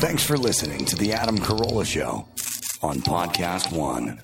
[0.00, 2.26] Thanks for listening to The Adam Carolla Show
[2.82, 4.22] on Podcast One.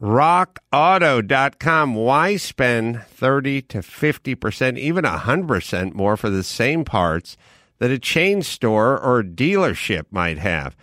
[0.00, 1.94] RockAuto.com.
[1.94, 7.36] Why spend 30 to 50%, even 100% more for the same parts
[7.78, 10.76] that a chain store or dealership might have?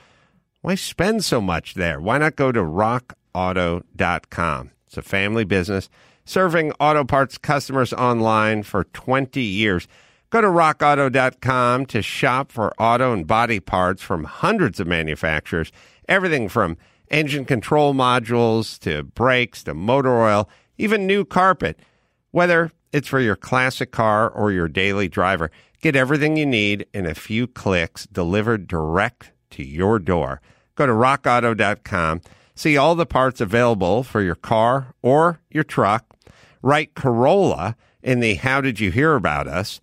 [0.62, 2.00] Why spend so much there?
[2.00, 4.72] Why not go to RockAuto.com?
[4.88, 5.90] It's a family business
[6.24, 9.90] serving auto parts customers online for 20 years.
[10.32, 15.74] Go to rockauto.com to shop for auto and body parts from hundreds of manufacturers,
[16.08, 16.78] everything from
[17.10, 21.78] engine control modules to brakes to motor oil, even new carpet.
[22.32, 27.06] Whether it's for your classic car or your daily driver, get everything you need in
[27.06, 30.40] a few clicks delivered direct to your door.
[30.76, 32.22] Go to rockauto.com,
[32.56, 36.06] see all the parts available for your car or your truck.
[36.62, 39.82] Write Carolla in the How Did You Hear About Us?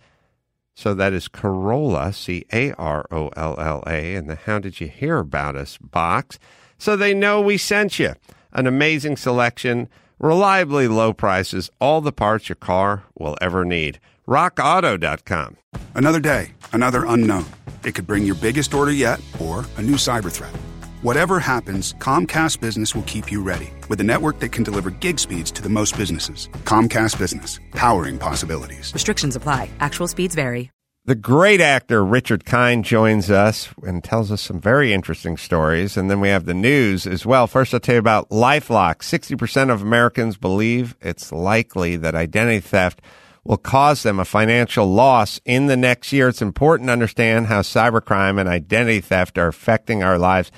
[0.78, 4.80] So that is Carolla, C A R O L L A, in the How Did
[4.80, 6.38] You Hear About Us box.
[6.78, 8.14] So they know we sent you.
[8.52, 9.88] An amazing selection,
[10.20, 13.98] reliably low prices, all the parts your car will ever need.
[14.28, 15.56] RockAuto.com.
[15.96, 17.46] Another day, another unknown.
[17.84, 20.54] It could bring your biggest order yet or a new cyber threat.
[21.02, 25.18] Whatever happens, Comcast Business will keep you ready with a network that can deliver gig
[25.18, 26.48] speeds to the most businesses.
[26.64, 28.92] Comcast Business, powering possibilities.
[28.94, 29.70] Restrictions apply.
[29.80, 30.70] Actual speeds vary.
[31.08, 35.96] The great actor Richard Kind joins us and tells us some very interesting stories.
[35.96, 37.46] And then we have the news as well.
[37.46, 38.96] First, I'll tell you about Lifelock.
[38.96, 43.00] 60% of Americans believe it's likely that identity theft
[43.42, 46.28] will cause them a financial loss in the next year.
[46.28, 50.52] It's important to understand how cybercrime and identity theft are affecting our lives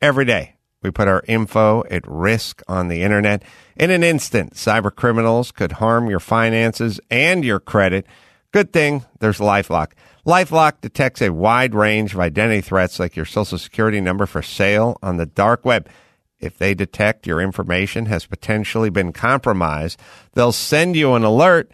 [0.00, 0.56] every day.
[0.82, 3.44] We put our info at risk on the internet.
[3.76, 8.04] In an instant, cyber criminals could harm your finances and your credit.
[8.52, 9.92] Good thing there's Lifelock.
[10.26, 14.98] Lifelock detects a wide range of identity threats like your social security number for sale
[15.02, 15.88] on the dark web.
[16.38, 19.98] If they detect your information has potentially been compromised,
[20.34, 21.70] they'll send you an alert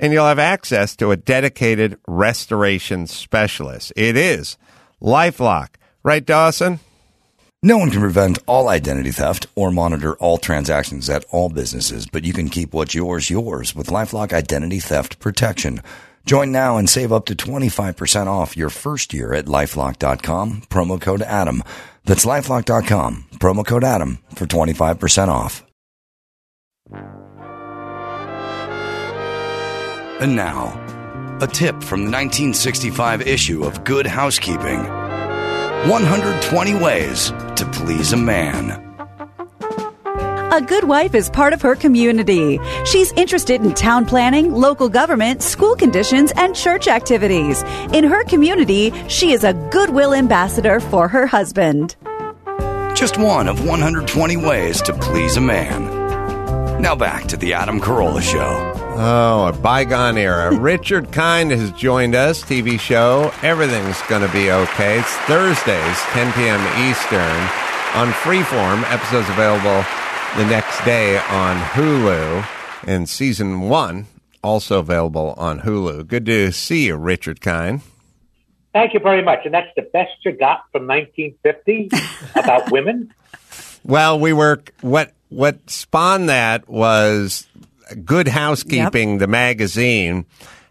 [0.00, 3.92] and you'll have access to a dedicated restoration specialist.
[3.94, 4.56] It is
[5.00, 5.74] Lifelock.
[6.02, 6.80] Right, Dawson?
[7.62, 12.24] No one can prevent all identity theft or monitor all transactions at all businesses, but
[12.24, 15.80] you can keep what's yours yours with LifeLock Identity Theft Protection.
[16.24, 21.22] Join now and save up to 25% off your first year at lifelock.com, promo code
[21.22, 21.62] ADAM.
[22.04, 25.64] That's lifelock.com, promo code ADAM for 25% off.
[30.20, 30.78] And now,
[31.40, 34.84] a tip from the 1965 issue of Good Housekeeping
[35.88, 38.91] 120 Ways to Please a Man.
[40.52, 42.60] A good wife is part of her community.
[42.84, 47.62] She's interested in town planning, local government, school conditions, and church activities.
[47.94, 51.96] In her community, she is a goodwill ambassador for her husband.
[52.94, 56.82] Just one of 120 ways to please a man.
[56.82, 58.74] Now back to the Adam Carolla Show.
[58.98, 60.54] Oh, a bygone era.
[60.60, 63.32] Richard Kind has joined us, TV show.
[63.40, 64.98] Everything's going to be okay.
[64.98, 66.90] It's Thursdays, 10 p.m.
[66.90, 67.40] Eastern
[67.94, 68.82] on Freeform.
[68.92, 69.82] Episodes available
[70.36, 72.46] the next day on Hulu.
[72.86, 74.06] And season one
[74.42, 76.06] also available on Hulu.
[76.06, 77.82] Good to see you, Richard Kind.
[78.72, 79.40] Thank you very much.
[79.44, 81.90] And that's the best you got from 1950
[82.40, 83.12] about women?
[83.84, 87.46] Well, we were what what spawned that was
[88.04, 90.24] Good Housekeeping, the magazine,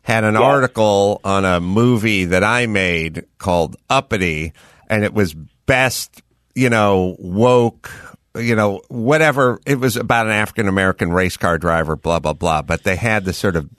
[0.03, 0.43] had an Yes.
[0.43, 4.53] article on a movie that I made called Uppity,
[4.89, 5.33] and it was
[5.65, 6.21] best,
[6.55, 7.91] you know, woke,
[8.35, 9.59] you know, whatever.
[9.65, 12.61] It was about an African American race car driver, blah, blah, blah.
[12.61, 13.69] But they had the sort of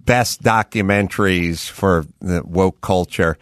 [0.00, 3.38] best documentaries for the woke culture.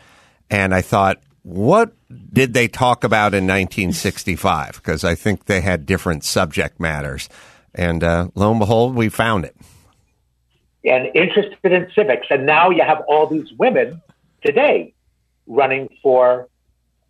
[0.51, 1.93] And I thought, what
[2.33, 4.75] did they talk about in 1965?
[4.75, 7.29] Because I think they had different subject matters.
[7.75, 9.57] And uh, lo and behold, we found it.
[10.85, 12.27] and interested in civics.
[12.31, 14.03] And now you have all these women
[14.43, 14.93] today
[15.47, 16.49] running for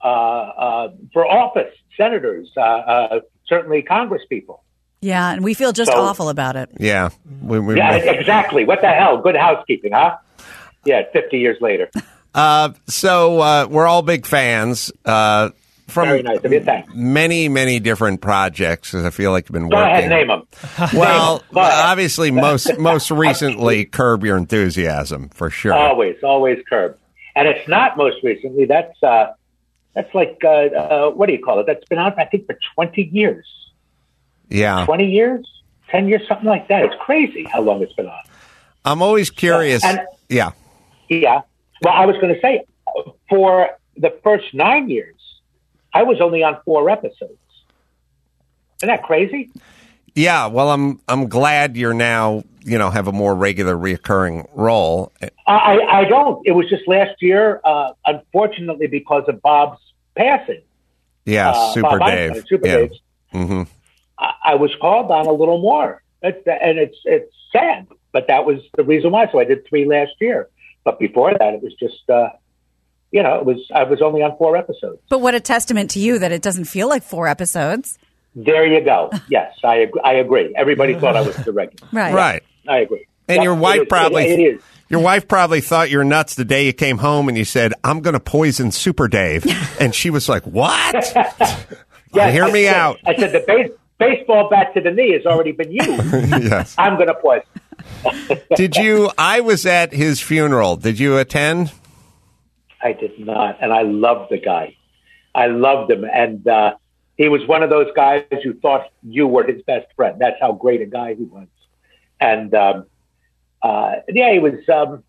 [0.02, 3.20] uh, uh, for office, senators, uh, uh,
[3.50, 4.62] certainly Congress people.
[5.02, 6.70] Yeah, and we feel just So- awful about it.
[6.79, 7.11] Yeah.
[7.43, 8.64] We, we, Yeah, exactly.
[8.64, 9.19] What the hell?
[9.19, 10.17] Good housekeeping, huh?
[10.87, 11.91] Yeah, 50 years later.
[12.32, 15.50] Uh, so uh, we're all big fans uh,
[15.88, 16.61] from Very nice of you.
[16.61, 16.88] Thanks.
[16.94, 18.93] many, many different projects.
[18.93, 19.91] 'cause I feel like you've been Go working.
[19.91, 20.47] ahead, name them.
[20.94, 21.73] Well, Go ahead.
[21.87, 25.73] obviously, most most recently, Curb Your Enthusiasm for sure.
[25.75, 26.97] Always, always curb.
[27.35, 28.64] And it's not most recently.
[28.64, 29.32] That's uh,
[29.94, 31.66] that's like uh, uh, what do you call it?
[31.66, 33.46] That's been out, I think, for 20 years.
[34.48, 35.46] yeah, 20 years,
[35.88, 36.84] 10 years, something like that.
[36.84, 38.22] It's crazy how long it's been on.
[38.84, 39.84] I'm always curious.
[39.84, 40.52] And- yeah,
[41.08, 41.42] Yeah.
[41.82, 42.64] Well, I was going to say,
[43.28, 45.16] for the first nine years,
[45.92, 47.38] I was only on four episodes.
[48.78, 49.50] Isn't that crazy?
[50.14, 55.12] Yeah, well, I'm I'm glad you're now you know have a more regular, reoccurring role.
[55.46, 56.46] I, I don't.
[56.46, 59.80] It was just last year, uh, unfortunately, because of Bob's
[60.16, 60.62] passing.
[61.24, 62.30] Yeah, uh, Super Bob Dave.
[62.30, 62.76] Einstein, Super yeah.
[62.76, 62.90] Dave.
[63.32, 63.62] hmm
[64.18, 68.44] I, I was called on a little more, it, and it's it's sad, but that
[68.44, 69.30] was the reason why.
[69.30, 70.48] So I did three last year,
[70.84, 72.08] but before that, it was just.
[72.08, 72.30] Uh,
[73.12, 75.00] you know, it was I was only on four episodes.
[75.08, 77.98] But what a testament to you that it doesn't feel like four episodes.
[78.34, 79.10] There you go.
[79.28, 80.00] Yes, I agree.
[80.04, 80.54] I agree.
[80.56, 81.88] Everybody thought I was the regular.
[81.92, 82.14] Right.
[82.14, 82.42] Right.
[82.68, 83.06] I agree.
[83.28, 84.62] And Yeah, your wife is- probably it- it is.
[84.88, 88.00] Your wife probably thought you're nuts the day you came home and you said, "I'm
[88.00, 89.46] going to poison Super Dave,"
[89.80, 91.12] and she was like, "What?
[92.12, 95.12] Yeah, Hear I me said- out." I said the base, baseball bat to the knee
[95.12, 95.88] has already been used.
[96.42, 96.74] yes.
[96.76, 98.40] I'm going to poison.
[98.56, 99.10] Did you?
[99.16, 100.74] I was at his funeral.
[100.76, 101.72] Did you attend?
[102.82, 104.76] I did not, and I loved the guy.
[105.34, 106.74] I loved him, and uh,
[107.20, 110.17] he was one of those guys who thought you were his best friend.
[110.19, 111.49] That's how great a guy he was.
[112.19, 112.87] And um,
[113.61, 114.67] uh, yeah, he was.
[114.70, 115.05] Um,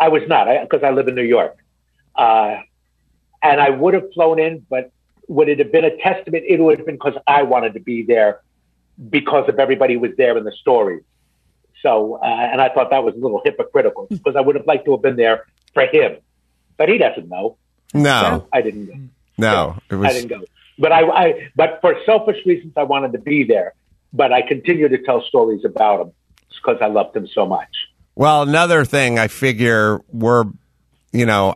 [0.00, 1.58] I was not because I, live in New York,
[2.16, 2.56] uh,
[3.42, 4.92] and I would have flown in, but
[5.28, 6.44] would it have been a testament?
[6.48, 8.40] It would have been because I wanted to be there
[9.10, 11.02] because of everybody who was there in the stories.
[11.82, 14.86] So, uh, and I thought that was a little hypocritical because I would have liked
[14.86, 15.44] to have been there
[15.74, 16.16] for him,
[16.78, 17.58] but he doesn't know.
[17.92, 18.94] No, I didn't go.
[19.36, 19.76] no.
[19.90, 20.14] It I was.
[20.14, 20.46] didn't go.
[20.78, 23.74] But I, I, but for selfish reasons, I wanted to be there.
[24.12, 26.12] But I continue to tell stories about him
[26.48, 27.68] because I loved him so much.
[28.14, 30.44] Well, another thing I figure we're,
[31.12, 31.54] you know,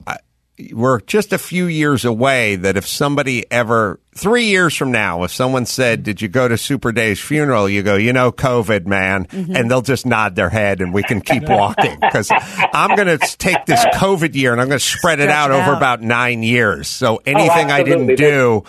[0.72, 5.30] we're just a few years away that if somebody ever, three years from now, if
[5.30, 7.68] someone said, Did you go to Super Dave's funeral?
[7.68, 9.26] You go, You know, COVID, man.
[9.26, 9.54] Mm-hmm.
[9.54, 11.98] And they'll just nod their head and we can keep walking.
[12.00, 15.36] Because I'm going to take this COVID year and I'm going to spread it Stretch
[15.36, 16.88] out it over about nine years.
[16.88, 18.64] So oh, anything I didn't do,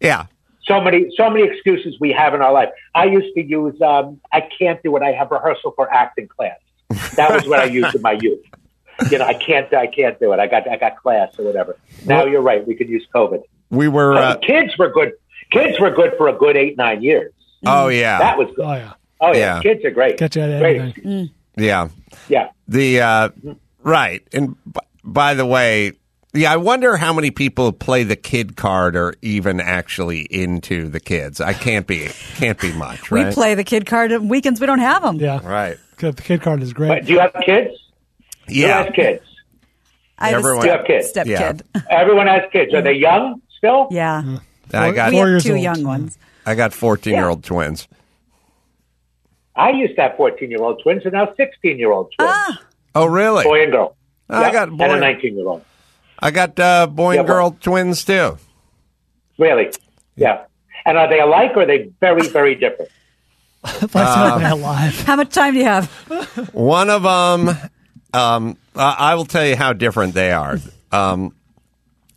[0.00, 0.26] yeah.
[0.64, 2.68] So many, so many excuses we have in our life.
[2.94, 5.02] I used to use, um, I can't do it.
[5.02, 6.58] I have rehearsal for acting class.
[7.16, 8.40] That was what I used in my youth.
[9.10, 10.38] You know, I can't, I can't do it.
[10.38, 11.76] I got, I got class or whatever.
[12.04, 12.64] Now you're right.
[12.66, 13.42] We could use COVID.
[13.70, 15.12] We were, uh, kids were good.
[15.50, 17.32] Kids were good for a good eight, nine years.
[17.66, 18.18] oh, yeah.
[18.18, 18.64] That was good.
[18.64, 19.62] Oh yeah, Oh yeah, Yeah.
[19.62, 20.18] kids are great.
[20.18, 20.80] Get you out of great.
[20.80, 21.30] anything.
[21.56, 21.88] yeah.
[22.28, 22.50] Yeah.
[22.68, 23.28] The uh,
[23.82, 25.92] right, and b- by the way,
[26.32, 31.00] yeah, I wonder how many people play the kid card or even actually into the
[31.00, 31.40] kids.
[31.40, 33.26] I can't be, can't be much, right?
[33.28, 34.60] We play the kid card on weekends.
[34.60, 35.16] We don't have them.
[35.16, 35.76] Yeah, right.
[35.98, 36.88] The kid card is great.
[36.88, 37.74] But do you have kids?
[38.48, 39.24] Who Yeah, has kids?
[40.18, 41.08] I have Everyone- a You have kids?
[41.08, 41.52] step, Yeah.
[41.52, 41.62] kid.
[41.90, 42.72] Everyone has kids.
[42.74, 43.88] Are they young still?
[43.90, 44.38] Yeah.
[44.72, 45.60] I got, We Four have years two old.
[45.62, 46.16] young ones.
[46.46, 47.88] I got fourteen year old twins.
[49.56, 52.32] I used to have 14 year old twins and now 16 year old twins.
[52.32, 52.60] Ah.
[52.94, 53.44] Oh, really?
[53.44, 53.96] Boy and girl.
[54.28, 55.64] I Yeah, got And boy- a 19 year old.
[56.20, 58.38] I got uh, boy and Yeah, girl twins too.
[59.38, 59.72] Really?
[60.16, 60.44] Yeah.
[60.84, 62.90] And are they alike or are they very, very different?
[63.64, 65.86] If I saw that How much time do you have?
[66.52, 67.70] One of them,
[68.14, 70.58] um, I I will tell you how different they are.
[70.92, 71.34] Um,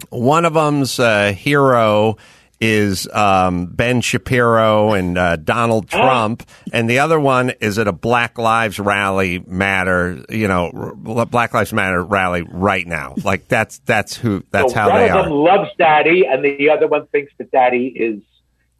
[0.10, 2.18] one of them's a hero
[2.64, 7.92] is um, Ben Shapiro and uh, Donald Trump, and the other one is at a
[7.92, 13.16] Black Lives Rally Matter, you know, r- Black Lives Matter rally right now.
[13.22, 15.24] Like that's that's who that's so how one they of are.
[15.24, 18.22] them loves daddy and the other one thinks that daddy is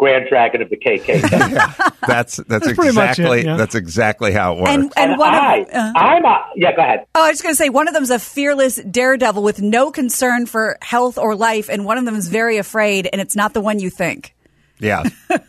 [0.04, 1.98] Grand Dragon of the KKK.
[2.08, 3.56] That's that's, pretty much it, exactly yeah.
[3.56, 4.72] that's exactly how it works.
[4.72, 7.06] And and and one I, of uh, I'm a, yeah, go ahead.
[7.16, 10.46] oh, I was going to say one of them's a fearless daredevil with no concern
[10.46, 13.62] for health or life, and one of them is very afraid, and it's not the
[13.62, 14.36] one you think.
[14.80, 15.04] yeah.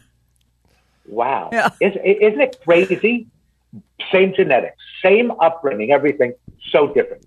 [1.06, 1.50] Wow.
[1.52, 1.68] Yeah.
[1.80, 3.26] Is, isn't it crazy?
[4.10, 6.34] Same genetics, same upbringing, everything,
[6.70, 7.26] so different.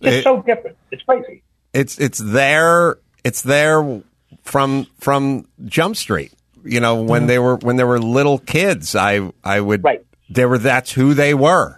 [0.00, 0.76] It's It- so different.
[0.90, 1.42] It's crazy.
[1.72, 4.02] it's it's there it's there
[4.42, 6.32] from from Jump Street.
[6.64, 10.04] You know, when they were when they were little kids, I I would Right.
[10.30, 11.74] they were that's who they were.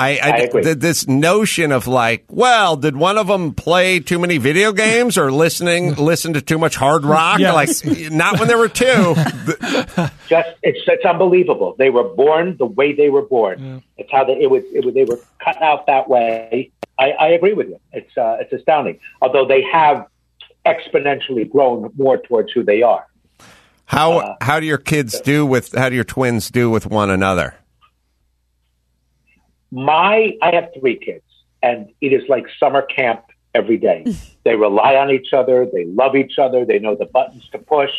[0.00, 0.62] I, I, I agree.
[0.62, 5.18] th- this notion of like, well, did one of them play too many video games
[5.18, 7.40] or listening listen to too much hard rock?
[7.40, 7.84] Yes.
[7.84, 8.84] Like, not when there were two.
[10.28, 11.74] Just it's it's unbelievable.
[11.78, 13.82] They were born the way they were born.
[13.96, 16.70] It's how they it was, it was they were cut out that way.
[16.96, 17.80] I, I agree with you.
[17.92, 19.00] It's uh, it's astounding.
[19.20, 20.06] Although they have
[20.66, 23.06] exponentially grown more towards who they are.
[23.88, 27.08] How Uh, how do your kids do with how do your twins do with one
[27.08, 27.54] another?
[29.70, 31.24] My I have three kids,
[31.62, 33.22] and it is like summer camp
[33.54, 34.04] every day.
[34.44, 35.66] they rely on each other.
[35.72, 36.66] They love each other.
[36.66, 37.90] They know the buttons to push.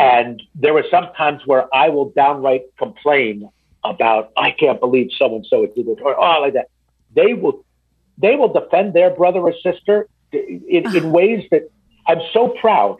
[0.00, 3.50] And there are some times where I will downright complain
[3.84, 6.70] about I can't believe so and so did it or oh like that.
[7.14, 7.66] They will
[8.16, 11.68] they will defend their brother or sister in, in ways that
[12.06, 12.96] I'm so proud.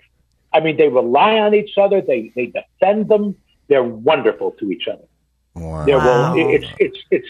[0.56, 2.00] I mean, they rely on each other.
[2.00, 3.36] They they defend them.
[3.68, 5.06] They're wonderful to each other.
[5.54, 5.84] Wow.
[5.84, 7.28] There will it's it's it's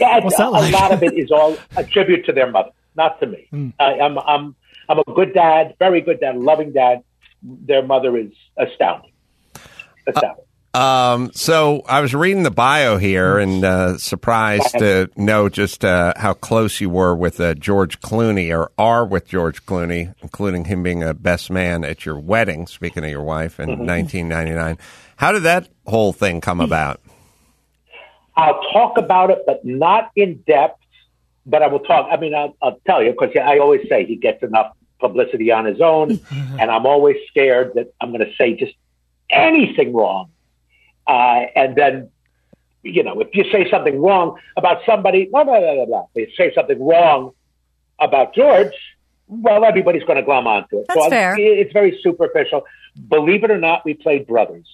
[0.00, 0.72] yeah, What's a, that like?
[0.72, 3.48] a lot of it is all a tribute to their mother, not to me.
[3.50, 3.70] Hmm.
[3.78, 4.54] I, I'm I'm
[4.88, 7.02] I'm a good dad, very good dad, loving dad.
[7.42, 9.12] Their mother is astounding,
[10.06, 10.44] astounding.
[10.72, 16.12] Um, so I was reading the bio here and uh, surprised to know just uh,
[16.16, 20.84] how close you were with uh, George Clooney or are with George Clooney, including him
[20.84, 24.78] being a best man at your wedding, speaking of your wife in 1999.
[25.16, 27.00] How did that whole thing come about?
[28.36, 30.78] I'll talk about it, but not in depth.
[31.46, 32.08] But I will talk.
[32.12, 35.64] I mean, I'll, I'll tell you because I always say he gets enough publicity on
[35.64, 38.74] his own, and I'm always scared that I'm going to say just
[39.30, 40.30] anything wrong,
[41.10, 42.10] uh, and then.
[42.82, 46.04] You know, if you say something wrong about somebody, blah, blah, blah, blah, blah.
[46.14, 47.32] If you say something wrong
[47.98, 48.72] about George,
[49.28, 50.86] well, everybody's going to glom onto it.
[50.88, 51.34] That's so fair.
[51.38, 52.60] it- it's very superficial.
[53.14, 54.66] Believe it or not, we played brothers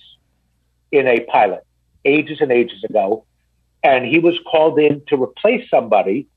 [0.92, 1.64] in a pilot
[2.04, 3.24] ages and ages ago
[3.82, 6.28] and he was called in to replace somebody.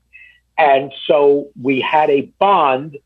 [0.58, 2.98] And so we had a bond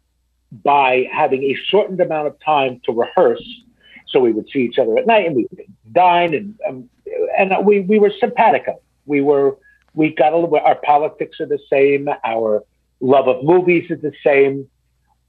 [0.50, 3.46] by having a shortened amount of time to rehearse.
[4.14, 6.88] So we would see each other at night and we would dine and, um,
[7.36, 8.80] and we, we were simpatico.
[9.04, 9.58] We were,
[9.92, 12.08] we got a little, our politics are the same.
[12.24, 12.64] Our
[13.00, 14.68] love of movies is the same.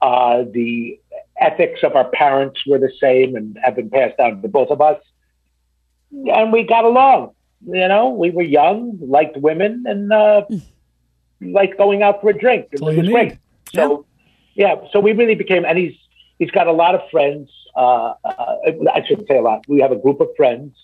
[0.01, 0.99] Uh, the
[1.37, 4.79] ethics of our parents were the same and have been passed down to both of
[4.79, 5.01] us.
[6.11, 7.35] And we got along
[7.67, 10.45] you know, we were young, liked women, and uh,
[11.41, 12.67] liked going out for a drink.
[12.71, 13.37] It was great.
[13.73, 14.05] So,
[14.53, 14.75] yeah.
[14.91, 15.95] so we really became, and he's
[16.37, 17.49] he's got a lot of friends.
[17.75, 18.55] Uh, uh,
[18.93, 19.65] I shouldn't say a lot.
[19.67, 20.75] We have a group of friends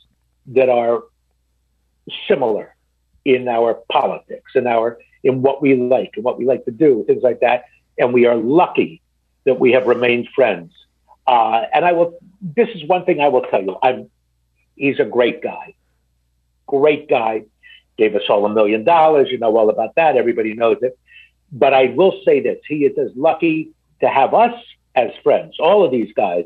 [0.47, 1.03] that are
[2.27, 2.75] similar
[3.23, 7.03] in our politics and our in what we like and what we like to do,
[7.05, 7.65] things like that.
[7.97, 9.01] And we are lucky
[9.45, 10.73] that we have remained friends.
[11.27, 12.17] Uh, and I will.
[12.41, 13.77] This is one thing I will tell you.
[13.81, 14.09] I'm.
[14.75, 15.75] He's a great guy
[16.71, 17.43] great guy,
[17.97, 19.27] gave us all a million dollars.
[19.29, 20.15] You know all about that.
[20.15, 20.97] Everybody knows it.
[21.51, 24.55] But I will say this he is as lucky to have us
[24.95, 26.45] as friends, all of these guys,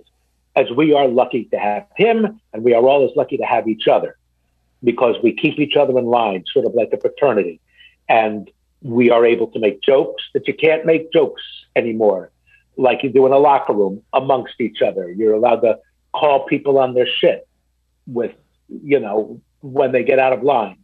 [0.56, 3.68] as we are lucky to have him, and we are all as lucky to have
[3.68, 4.18] each other
[4.84, 7.60] because we keep each other in line, sort of like a fraternity.
[8.08, 8.50] And
[8.82, 11.42] we are able to make jokes that you can't make jokes
[11.76, 12.32] anymore,
[12.78, 15.12] like you do in a locker room amongst each other.
[15.12, 15.80] You're allowed to
[16.14, 17.48] call people on their shit
[18.06, 18.34] with,
[18.70, 20.78] you know, when they get out of line.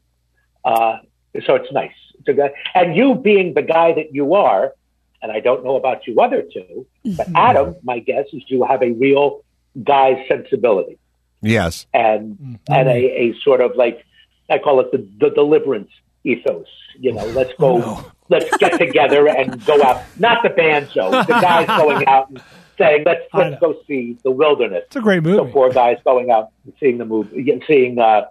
[0.66, 0.98] Uh,
[1.46, 1.92] so it's nice.
[2.26, 4.74] It's and you being the guy that you are,
[5.22, 6.86] and I don't know about you other two,
[7.16, 9.44] but Adam, my guess is you have a real
[9.84, 10.98] guy sensibility
[11.42, 11.88] Yes.
[11.94, 14.06] and and a, a sort of like
[14.50, 15.90] I call it the, the deliverance
[16.24, 16.68] ethos.
[17.00, 20.04] You know, let's go, let's get together and go out.
[20.20, 22.44] Not the banjo, the guys going out and
[22.78, 24.84] saying let's let's go see the wilderness.
[24.88, 25.52] It's a great The movie.
[25.52, 28.26] four guys going out and seeing the movie, seeing uh,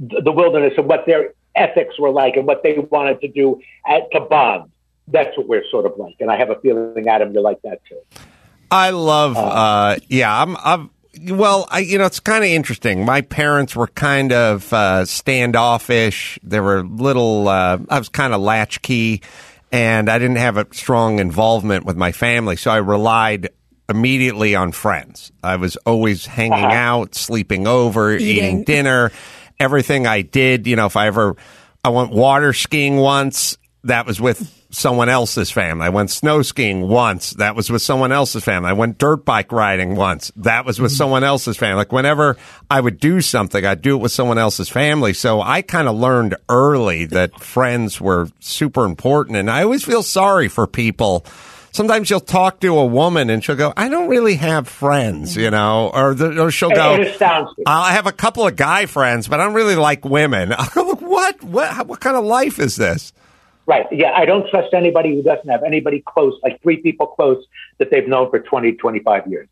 [0.00, 3.60] the, the wilderness and what their ethics were like and what they wanted to do
[3.86, 4.70] at, to bond.
[5.08, 7.80] That's what we're sort of like, and I have a feeling, Adam, you're like that
[7.88, 7.98] too.
[8.72, 10.90] I love, uh, yeah, I'm, I'm,
[11.36, 13.04] well, I, you know, it's kind of interesting.
[13.04, 16.38] My parents were kind of, uh, standoffish.
[16.42, 19.20] They were little, uh, I was kind of latchkey
[19.70, 22.56] and I didn't have a strong involvement with my family.
[22.56, 23.50] So I relied
[23.90, 25.32] immediately on friends.
[25.42, 29.12] I was always hanging out, sleeping over, eating dinner,
[29.60, 30.66] everything I did.
[30.66, 31.36] You know, if I ever,
[31.84, 35.86] I went water skiing once, that was with someone else's family.
[35.86, 37.30] I went snow skiing once.
[37.32, 38.70] That was with someone else's family.
[38.70, 40.32] I went dirt bike riding once.
[40.36, 40.96] That was with mm-hmm.
[40.96, 41.76] someone else's family.
[41.76, 42.36] Like whenever
[42.70, 45.12] I would do something, I'd do it with someone else's family.
[45.12, 49.36] So I kind of learned early that friends were super important.
[49.36, 51.26] And I always feel sorry for people.
[51.72, 55.44] Sometimes you'll talk to a woman and she'll go, I don't really have friends, you
[55.44, 55.52] mm-hmm.
[55.52, 57.64] know, or, the, or she'll go, It astounds me.
[57.66, 60.52] I have a couple of guy friends, but I don't really like women.
[60.58, 61.42] I go, what?
[61.42, 61.86] What?
[61.86, 63.12] What kind of life is this?
[63.66, 63.86] Right.
[63.92, 64.12] Yeah.
[64.12, 67.44] I don't trust anybody who doesn't have anybody close, like three people close
[67.78, 69.48] that they've known for 20, 25 years.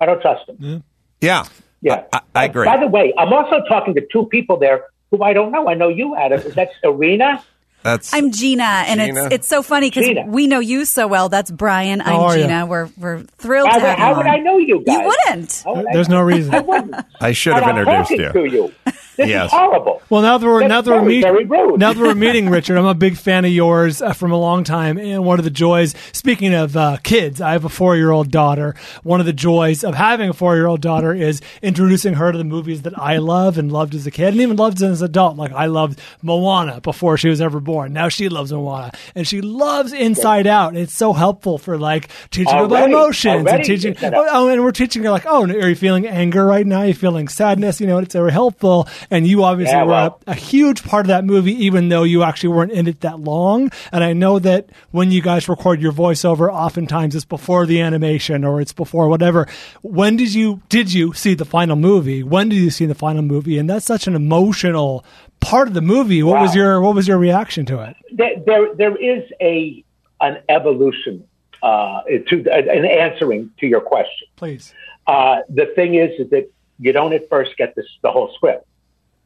[0.00, 0.84] I don't trust them.
[1.20, 1.44] Yeah.
[1.80, 2.04] Yeah.
[2.12, 2.66] I, I agree.
[2.66, 5.68] By the way, I'm also talking to two people there who I don't know.
[5.68, 6.40] I know you, Adam.
[6.40, 7.42] Is that Serena?
[7.84, 9.26] That's I'm Gina, and Gina?
[9.26, 11.28] it's it's so funny because we know you so well.
[11.28, 12.00] That's Bryan.
[12.00, 12.48] How I'm are Gina.
[12.48, 12.64] ya?
[12.66, 14.32] We're we're thrilled How, to would- have how you would on.
[14.34, 14.96] I know you guys?
[14.98, 15.62] You wouldn't.
[15.64, 16.52] How would I- There's no reason.
[16.56, 16.94] I wouldn't.
[17.20, 18.32] I should have introduced you.
[18.32, 18.72] to you.
[19.18, 19.46] This Yes.
[19.46, 20.00] is horrible.
[20.08, 21.80] Well, now that we're That's now that we're very, meeting, very rude.
[21.80, 24.64] now that we're meeting Richard, I'm a big fan of yours uh, from a long
[24.64, 24.96] time.
[24.96, 28.30] And one of the joys, speaking of uh, kids, I have a four year old
[28.30, 28.74] daughter.
[29.02, 32.38] One of the joys of having a four year old daughter is introducing her to
[32.38, 35.04] the movies that I love and loved as a kid, and even loved as an
[35.04, 35.36] adult.
[35.36, 37.92] Like I loved Moana before she was ever born.
[37.92, 40.76] Now she loves Moana, and she loves Inside Out.
[40.76, 43.96] It's so helpful for like teaching her about Already, emotions and teaching.
[44.00, 46.78] Oh, and we're teaching her like, oh, are you feeling anger right now?
[46.80, 47.80] Are you feeling sadness?
[47.80, 48.86] You know, it's very helpful.
[49.10, 50.20] And you obviously Yeah, were well.
[50.26, 53.18] a, a huge part of that movie, even though you actually weren't in it that
[53.20, 53.70] long.
[53.90, 58.44] And I know that when you guys record your voiceover, oftentimes it's before the animation
[58.44, 59.48] or it's before whatever.
[59.82, 62.22] When did you did you see the final movie?
[62.22, 63.58] When did you see the final movie?
[63.58, 65.04] And that's such an emotional
[65.40, 66.22] part of the movie.
[66.22, 67.96] What was your what was your reaction to it?
[68.12, 69.82] there, there, there is a
[70.20, 71.24] an evolution
[71.62, 74.28] uh, to an answering to your question.
[74.36, 74.74] Please,
[75.06, 78.66] Uh, the thing is, is that you don't at first get this, the whole script.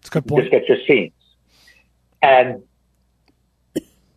[0.03, 0.43] It's a good point.
[0.43, 1.13] just get your scenes,
[2.21, 2.63] and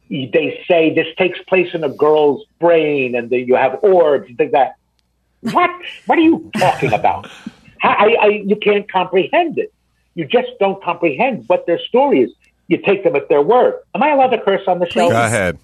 [0.09, 4.37] they say this takes place in a girl's brain, and then you have orbs and
[4.37, 4.73] things like
[5.41, 5.53] that.
[5.53, 5.69] What?
[6.07, 7.29] What are you talking about?
[7.77, 9.71] How, I, I, you can't comprehend it.
[10.15, 12.31] You just don't comprehend what their story is.
[12.67, 13.75] You take them at their word.
[13.93, 15.09] Am I allowed to curse on the show?
[15.09, 15.59] Go ahead.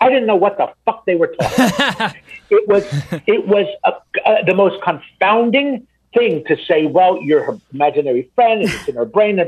[0.00, 1.64] I didn't know what the fuck they were talking.
[1.64, 2.14] about.
[2.50, 2.84] it was
[3.26, 3.94] it was a,
[4.28, 6.86] uh, the most confounding thing to say.
[6.86, 9.38] Well, you're her imaginary friend, and it's in her brain.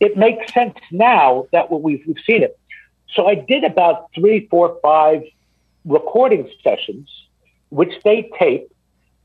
[0.00, 2.58] It makes sense now that we've we've seen it.
[3.14, 5.22] So I did about three, four, five
[5.84, 7.08] recording sessions,
[7.68, 8.70] which they tape,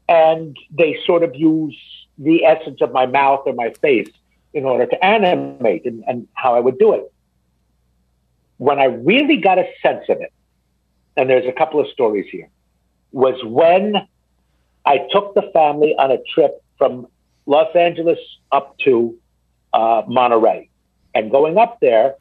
[0.08, 1.78] and they sort of use
[2.18, 4.10] the essence of my mouth or my face
[4.54, 7.12] in order to animate and, and how I would do it.
[8.58, 10.34] When I really got a sense of it,
[11.16, 12.50] and there's a couple of stories here,
[13.12, 13.96] was when
[14.86, 17.08] I took the family on a trip from
[17.46, 18.18] Los Angeles
[18.52, 19.16] up to
[19.74, 20.70] uh, Monterey.
[21.14, 22.16] And going up there,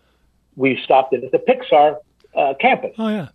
[0.56, 1.96] we stopped in at the Pixar
[2.36, 2.94] uh, campus.
[2.98, 3.28] Oh yeah,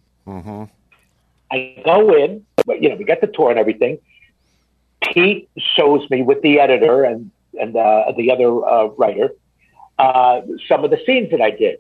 [1.52, 3.98] I go in, but you know, we get the tour and everything.
[5.02, 9.30] Pete shows me with the editor and and uh, the other uh, writer
[10.00, 11.78] uh, some of the scenes that I did,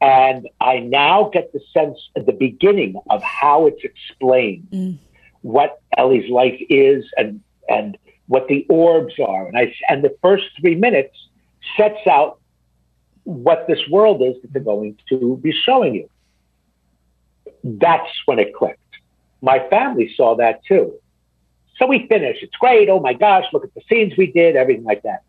[0.00, 4.98] and I now get the sense at the beginning of how it's explained
[5.42, 7.96] what Ellie's life is and and
[8.30, 11.16] what the orbs are, and I and the first three minutes
[11.76, 12.38] sets out
[13.24, 16.08] what this world is that they're going to be showing you
[17.64, 18.78] that's when it clicked.
[19.42, 20.94] My family saw that too.
[21.76, 22.36] So we finish.
[22.40, 22.88] It's great.
[22.88, 25.24] Oh my gosh, look at the scenes we did, everything like that.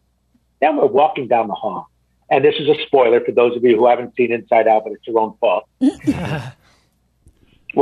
[0.59, 1.89] Then we're walking down the hall.
[2.29, 4.93] And this is a spoiler for those of you who haven't seen Inside Out, but
[4.93, 5.65] it's your own fault.
[5.79, 6.53] we're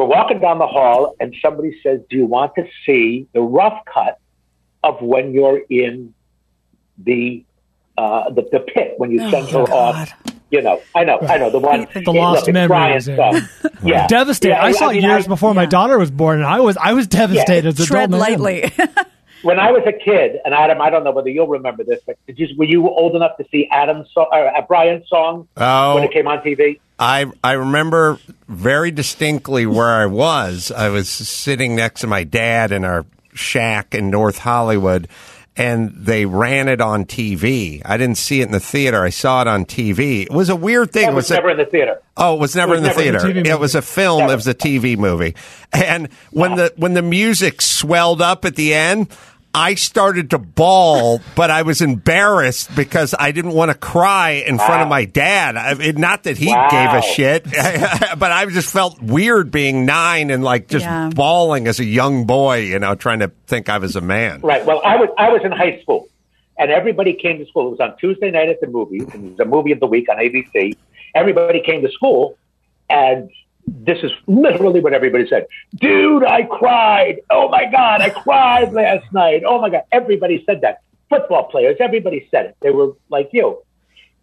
[0.05, 4.17] walking down the hall, and somebody says, Do you want to see the rough cut
[4.83, 6.13] of when you're in
[6.97, 7.43] the
[7.97, 10.11] uh, the, the pit when you send her off?
[10.51, 11.85] You know, I know, I know the one.
[11.93, 13.49] The lost look, it's memories, Bryan's
[13.83, 14.07] yeah.
[14.07, 14.53] devastated.
[14.55, 16.75] Yeah, I saw it mean, years I- before my daughter was born, and I was
[16.77, 18.39] I was devastated as an Tread adult man.
[18.41, 18.71] lightly.
[19.43, 22.17] when I was a kid, and Adam, I don't know whether you'll remember this, but
[22.25, 25.95] did you, were you old enough to see Adam's song, or uh, Brian's song Oh.
[25.95, 26.79] when it came on TV?
[26.97, 30.71] I I remember very distinctly where I was.
[30.71, 35.07] I was sitting next to my dad in our shack in North Hollywood,
[35.55, 37.81] and they ran it on TV.
[37.83, 39.03] I didn't see it in the theater.
[39.03, 40.23] I saw it on TV.
[40.23, 41.07] It was a weird thing.
[41.07, 41.99] That was it- never in the theater.
[42.15, 43.49] Oh, it was never It was in the never in the theater.
[43.49, 44.19] It was a film.
[44.19, 44.33] Never.
[44.33, 45.35] It was a TV movie.
[45.71, 49.07] And when the when the music swelled up at the end,
[49.53, 54.57] I started to bawl, but I was embarrassed because I didn't want to cry in
[54.57, 55.57] front of my dad.
[55.57, 56.67] I, it, not that he Wow.
[56.69, 57.43] gave a shit,
[58.19, 61.09] but I just felt weird being nine and like just Yeah.
[61.13, 64.41] bawling as a young boy, you know, trying to think I was a man.
[64.41, 64.63] Right.
[64.65, 66.07] Well, I was I was in high school,
[66.57, 67.67] and everybody came to school.
[67.67, 69.87] It was on Tuesday night at the movies, and it was a movie of the
[69.87, 70.77] week on ABC.
[71.15, 72.37] Everybody came to school,
[72.87, 73.29] and
[73.69, 75.45] this is literally what everybody said.
[75.75, 77.21] Dude, I cried.
[77.29, 79.43] Oh my god, I cried last night.
[79.45, 80.81] Oh my god, everybody said that.
[81.09, 82.57] Football players, everybody said it.
[82.61, 83.63] They were like you.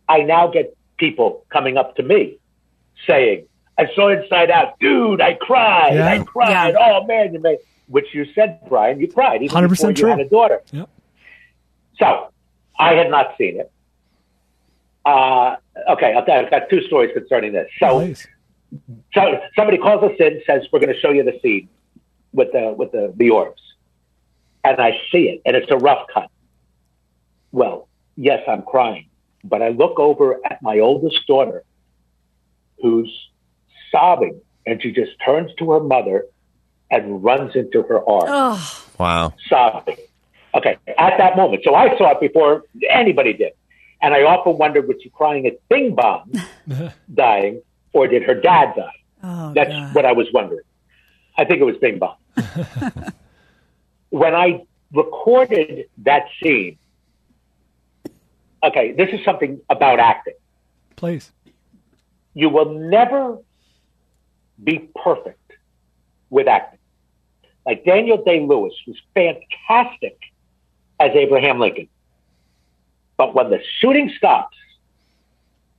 [0.09, 2.39] I now get people coming up to me
[3.07, 3.47] saying,
[3.79, 4.79] I saw Inside Out.
[4.79, 5.95] Dude, I cried.
[5.95, 6.09] Yeah.
[6.09, 6.75] I cried.
[6.75, 6.79] Yeah.
[6.81, 7.35] Oh, man.
[7.35, 9.43] You made, which you said, Bryan, you cried.
[9.43, 10.11] Even 100% before you true.
[10.11, 10.63] had a daughter.
[10.73, 10.89] Yep.
[11.99, 12.29] So
[12.79, 13.71] I had not seen it.
[15.05, 15.57] Uh,
[15.91, 17.69] okay, I've got, I've got two stories concerning this.
[17.79, 18.27] So, Please.
[19.15, 21.69] So somebody calls us in, says we're going to show you the scene
[22.33, 23.63] with the with the the orbs,
[24.65, 26.31] and I see it, and it's a rough cut.
[27.53, 29.07] Well, yes, I'm crying,
[29.45, 31.63] but I look over at my oldest daughter,
[32.83, 33.13] who's
[33.91, 36.25] sobbing, and she just turns to her mother
[36.91, 39.35] and runs into her arms oh, Wow.
[39.49, 39.97] sobbing.
[40.55, 41.63] Okay, at that moment.
[41.65, 43.53] So I saw it before anybody did.
[44.01, 46.33] And I often wondered, was she crying at Bing Bong
[47.15, 47.63] dying,
[47.97, 48.93] or did her dad die?
[49.23, 49.95] Oh, That's God.
[49.95, 50.61] what I was wondering.
[51.39, 52.17] I think it was Bing Bong.
[54.11, 56.77] when I recorded that scene,
[58.63, 60.35] okay, this is something about acting.
[60.97, 61.33] Please.
[62.35, 63.39] You will never
[64.63, 65.53] be perfect
[66.29, 66.79] with acting.
[67.65, 70.19] Like Daniel Day Lewis was fantastic
[71.01, 71.89] as Abraham Lincoln.
[73.17, 74.57] But when the shooting stops,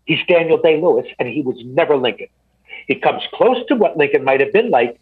[0.08, 2.28] he's Daniel Day Lewis and he was never Lincoln.
[2.88, 5.00] He comes close to what Lincoln might have been like,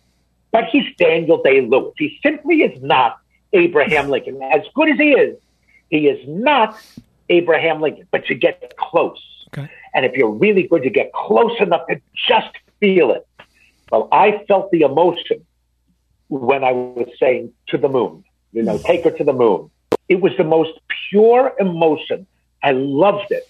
[0.51, 1.93] but he's Daniel Day Lewis.
[1.97, 3.17] He simply is not
[3.53, 4.41] Abraham Lincoln.
[4.41, 5.37] As good as he is,
[5.89, 6.77] he is not
[7.29, 9.21] Abraham Lincoln, but you get close.
[9.55, 9.69] Okay.
[9.93, 13.25] And if you're really good, you get close enough to just feel it.
[13.91, 15.45] Well, I felt the emotion
[16.27, 19.69] when I was saying to the moon, you know, take her to the moon.
[20.09, 20.71] It was the most
[21.09, 22.25] pure emotion.
[22.63, 23.47] I loved it.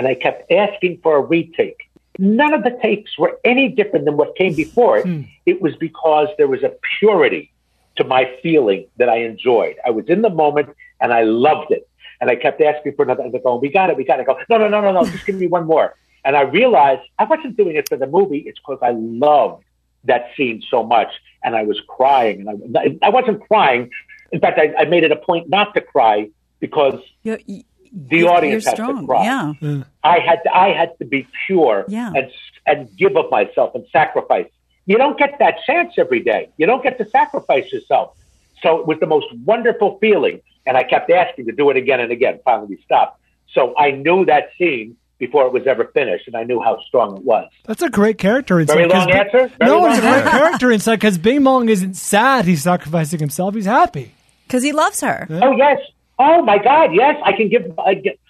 [0.00, 1.90] And I kept asking for a retake.
[2.18, 5.04] None of the takes were any different than what came before it.
[5.04, 5.22] Hmm.
[5.44, 7.52] It was because there was a purity
[7.96, 9.76] to my feeling that I enjoyed.
[9.84, 10.70] I was in the moment
[11.02, 11.86] and I loved it.
[12.18, 13.24] And I kept asking for another.
[13.24, 14.22] And they're going, we got it, we got it.
[14.22, 15.94] I go, no, no, no, no, no, just give me one more.
[16.24, 18.38] And I realized I wasn't doing it for the movie.
[18.38, 19.64] It's because I loved
[20.04, 21.12] that scene so much.
[21.44, 22.48] And I was crying.
[22.48, 23.90] And I, I wasn't crying.
[24.32, 28.18] In fact, I, I made it a point not to cry because You're, you- the
[28.18, 29.06] you're- audience you're has to strong.
[29.06, 29.24] cry.
[29.24, 29.82] Yeah.
[30.04, 32.12] I had to, I had to be pure Yeah.
[32.14, 32.30] and
[32.66, 34.46] and give of myself and sacrifice.
[34.86, 36.48] You don't get that chance every day.
[36.56, 38.16] You don't get to sacrifice yourself.
[38.62, 42.00] So it was the most wonderful feeling, and I kept asking to do it again
[42.00, 42.40] and again.
[42.44, 43.20] Finally, we stopped.
[43.52, 47.16] So I knew that scene before it was ever finished, and I knew how strong
[47.16, 47.48] it was.
[47.66, 48.76] That's a great character insight.
[48.76, 49.52] Very 'cause long answer?
[49.58, 52.44] Very no, long it's a great character insight because Bing Bong isn't sad.
[52.46, 53.54] He's sacrificing himself.
[53.54, 54.12] He's happy.
[54.46, 55.26] Because he loves her.
[55.30, 55.78] Oh yes.
[56.22, 56.90] Oh my God.
[56.94, 57.78] Yes, I can give.
[57.78, 58.20] I, get-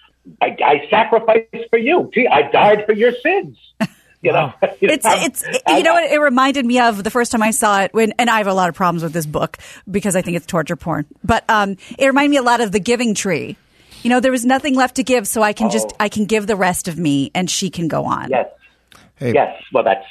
[0.41, 2.09] I, I sacrificed for you.
[2.13, 3.57] Gee, I died for your sins.
[4.21, 4.53] You know.
[4.79, 5.05] You know, It's
[5.43, 8.13] it's you know what it reminded me of the first time I saw it when
[8.19, 9.57] and I have a lot of problems with this book
[9.89, 11.05] because I think it's torture porn.
[11.23, 13.57] But um it reminded me a lot of the giving tree.
[14.03, 15.95] You know, there was nothing left to give, so I can just Oh.
[15.99, 18.29] I can give the rest of me and she can go on.
[18.29, 18.47] Yes.
[19.15, 19.33] Hey.
[19.33, 19.61] Yes.
[19.73, 20.05] Well, that's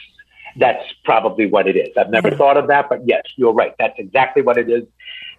[0.57, 1.97] that's probably what it is.
[1.97, 3.75] I've never thought of that, but yes, you're right.
[3.79, 4.85] That's exactly what it is.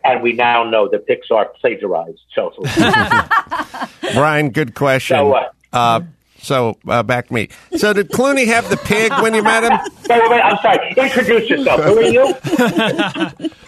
[0.03, 2.63] And we now know that Pixar plagiarized Social.
[4.13, 5.17] Bryan, good question.
[5.17, 6.01] So, uh, uh,
[6.39, 7.49] so uh, back to me.
[7.77, 9.71] So did Clooney have the pig when you met him?
[10.09, 10.93] wait, wait, wait, I'm sorry.
[10.97, 11.83] Introduce yourself.
[11.83, 12.35] Who are you?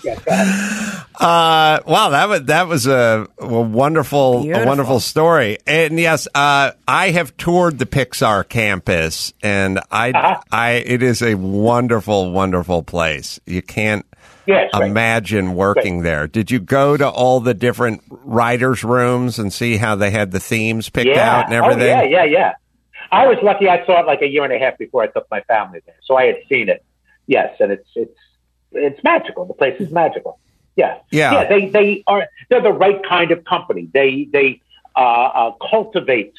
[0.04, 1.00] yes, go ahead.
[1.20, 5.60] Uh, wow, that was that was a, a wonderful, a wonderful story.
[5.68, 10.42] And yes, uh, I have toured the Pixar campus, and I, Uh-huh.
[10.52, 13.40] I, it is a wonderful, wonderful place.
[13.46, 14.04] You can't
[14.46, 14.90] Yes, right.
[14.90, 16.28] imagine working there.
[16.28, 20.40] Did you go to all the different writers' rooms and see how they had the
[20.40, 21.38] themes picked yeah.
[21.38, 21.98] out and everything?
[21.98, 22.54] Oh, yeah, yeah, yeah.
[23.12, 23.70] I was lucky.
[23.70, 25.96] I saw it like a year and a half before I took my family there,
[26.04, 26.84] so I had seen it.
[27.28, 28.20] Yes, and it's it's
[28.72, 29.46] it's magical.
[29.46, 30.40] The place is magical.
[30.76, 31.34] Yeah, Yeah.
[31.34, 31.48] yeah.
[31.48, 33.88] They they are they're the right kind of company.
[33.94, 34.62] They they
[34.96, 36.34] uh, uh, cultivate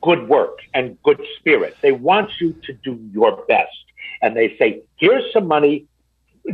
[0.00, 1.76] good work and good spirit.
[1.80, 3.84] They want you to do your best,
[4.22, 5.86] and they say, "Here's some money.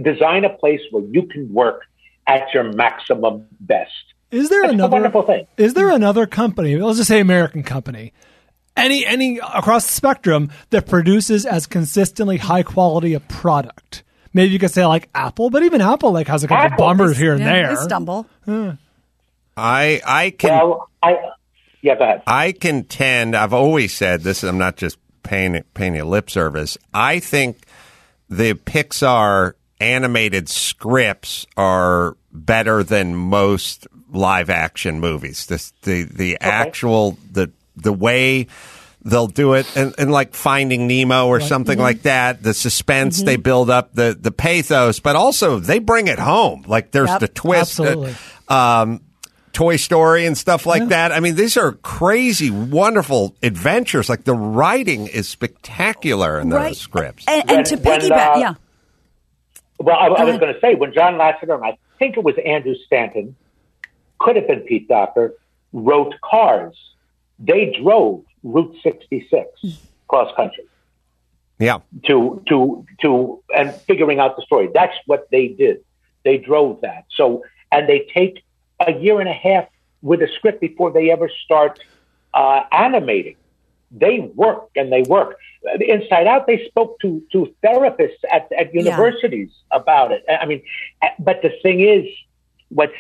[0.03, 1.83] Design a place where you can work
[2.27, 3.91] at your maximum best."
[4.31, 5.47] Is there That's a another wonderful thing.
[5.57, 6.77] Is there another company?
[6.77, 8.13] Let's just say American company.
[8.77, 14.03] Any any across the spectrum that produces as consistently high quality a product.
[14.33, 16.87] Maybe you could say like Apple, but even Apple like has a couple Apple.
[16.89, 17.69] bummers here and Yeah, there.
[17.77, 18.27] they stumble.
[19.57, 20.51] I, I can.
[20.51, 21.17] Well, I
[21.83, 21.95] yeah.
[21.97, 22.23] Go ahead.
[22.27, 26.77] I contend, I've always said this, I'm not just paying, paying you lip service.
[26.93, 27.65] I think
[28.29, 29.53] the Pixar
[29.85, 35.47] animated scripts are better than most live action movies.
[35.47, 38.47] This, the, the actual, the, the way
[39.05, 43.37] they'll do it and, and like finding Nemo or something like that, the suspense they
[43.37, 46.65] build up, the, the pathos, but also they bring it home.
[46.67, 47.21] Like there's Yep.
[47.21, 47.79] the twist.
[47.81, 48.15] Absolutely.
[48.49, 49.01] um,
[49.53, 51.13] Toy Story and stuff like that.
[51.13, 54.09] I mean, these are crazy, wonderful adventures.
[54.09, 56.77] Like the writing is spectacular in those Right.
[56.77, 57.25] scripts.
[57.29, 58.55] And, and to When- when, piggyback, uh, yeah.
[59.79, 62.35] Well, I, I was going to say when John Lasseter and I think it was
[62.45, 63.37] Andrew Stanton,
[64.21, 65.35] could have been Pete Docter,
[65.73, 66.77] wrote Cars.
[67.39, 69.49] They drove Route 66
[70.09, 70.65] cross country
[71.59, 71.79] Yeah.
[72.07, 74.69] to to to and figuring out the story.
[74.73, 75.85] That's what they did.
[76.25, 77.07] They drove that.
[77.17, 78.45] So and they take
[78.87, 79.67] a year and a half
[80.03, 81.81] with a script before they ever start
[82.35, 83.37] uh, animating.
[83.91, 85.39] They work and they work.
[85.81, 90.25] Inside Out, they spoke to to therapists at at universities about it.
[90.29, 90.63] I mean,
[91.03, 92.07] uh, but the thing is,
[92.69, 92.95] what's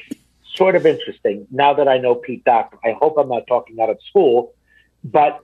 [0.55, 3.91] sort of interesting now that I know Pete Docter, I hope I'm not talking out
[3.91, 4.55] of school.
[5.03, 5.41] but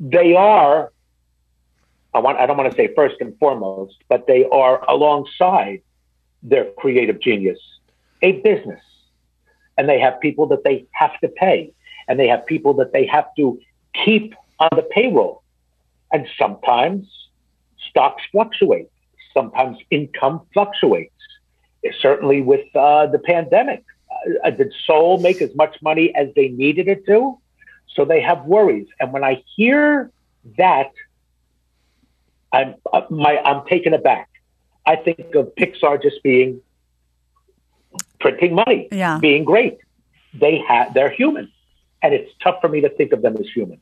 [0.00, 0.90] they are.
[2.14, 2.38] I want.
[2.38, 5.82] I don't want to say first and foremost, but they are alongside
[6.42, 7.58] their creative genius,
[8.22, 8.82] a business,
[9.76, 11.72] and they have people that they have to pay,
[12.08, 13.60] and they have people that they have to
[14.04, 15.42] keep on the payroll,
[16.14, 17.06] and sometimes
[17.90, 18.88] stocks fluctuate,
[19.34, 21.10] sometimes income fluctuates.
[22.00, 23.84] Certainly, with uh, the pandemic,
[24.42, 27.38] uh, did Soul make as much money as they needed it to?
[27.94, 28.86] So they have worries.
[28.98, 30.10] And when I hear
[30.56, 30.90] that,
[32.52, 34.30] I'm uh, my I'm taken aback.
[34.86, 36.60] I think of Pixar just being
[38.20, 39.18] printing money, Yeah.
[39.18, 39.78] being great.
[40.32, 41.52] They have they're human,
[42.02, 43.80] and it's tough for me to think of them as human.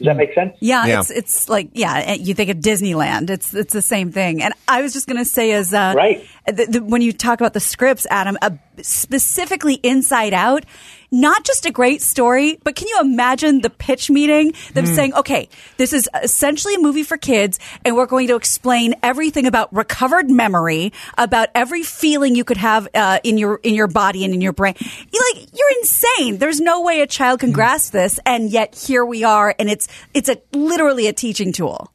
[0.00, 0.56] Does that make sense?
[0.60, 1.00] Yeah, Yeah.
[1.00, 3.28] it's it's like yeah, you think of Disneyland.
[3.28, 4.42] It's it's the same thing.
[4.42, 6.26] And I was just going to say as uh, Right.
[6.46, 10.64] the, the, when you talk about the scripts, Adam, uh, specifically Inside Out,
[11.10, 14.54] not just a great story, but can you imagine the pitch meeting?
[14.74, 18.94] Them saying, "Okay, this is essentially a movie for kids, and we're going to explain
[19.02, 23.88] everything about recovered memory, about every feeling you could have uh, in your in your
[23.88, 24.74] body and in your brain.
[24.78, 26.38] You're like, you're insane.
[26.38, 29.88] There's no way a child can grasp this, and yet here we are, and it's
[30.14, 31.92] it's a literally a teaching tool.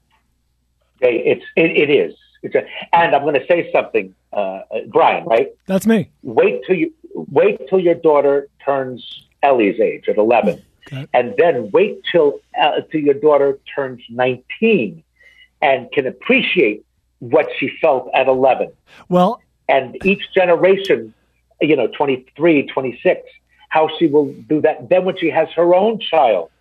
[0.99, 2.15] It's it, it is.
[2.93, 5.25] And I'm going to say something, uh, uh, Bryan.
[5.25, 5.49] Right?
[5.65, 6.09] That's me.
[6.23, 10.61] Wait till you wait till your daughter turns Ellie's age at 11,
[11.13, 15.03] and then wait till uh, till your daughter turns 19
[15.61, 16.85] and can appreciate
[17.19, 18.71] what she felt at 11.
[19.09, 21.13] Well, And each generation,
[21.61, 23.21] you know, 23, 26,
[23.69, 24.89] how she will do that.
[24.89, 26.51] Then when she has her own child.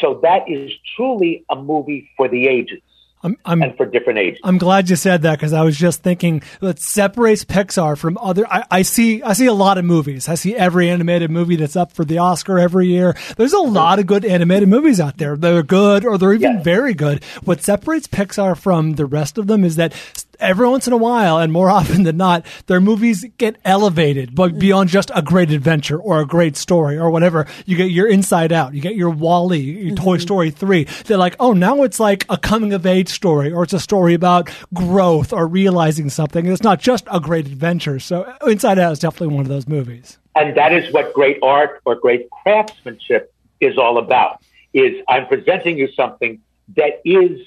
[0.00, 2.82] So that is truly a movie for the ages
[3.26, 4.40] I'm I'm and for different ages.
[4.44, 8.46] I'm glad you said that because I was just thinking that separates Pixar from other.
[8.46, 10.28] I, I see I see a lot of movies.
[10.28, 13.16] I see every animated movie that's up for the Oscar every year.
[13.36, 13.74] There's a mm-hmm.
[13.74, 15.36] lot of good animated movies out there.
[15.36, 16.64] They're good or they're even Yes.
[16.64, 17.24] very good.
[17.42, 19.92] What separates Pixar from the rest of them is that
[20.40, 24.52] every once in a while, and more often than not, their movies get elevated, but
[24.52, 24.58] mm.
[24.58, 27.46] beyond just a great adventure or a great story or whatever.
[27.64, 30.22] You get your Inside Out, you get your WALL-E, your Toy mm-hmm.
[30.22, 30.84] Story three.
[31.04, 34.14] They're like, oh, now it's like a coming of age story, or it's a story
[34.14, 36.44] about growth or realizing something.
[36.44, 37.98] And it's not just a great adventure.
[37.98, 40.18] So uh, Inside Out is definitely one of those movies.
[40.34, 44.42] And that is what great art or great craftsmanship is all about.
[44.74, 46.40] Is I'm presenting you something
[46.76, 47.40] that is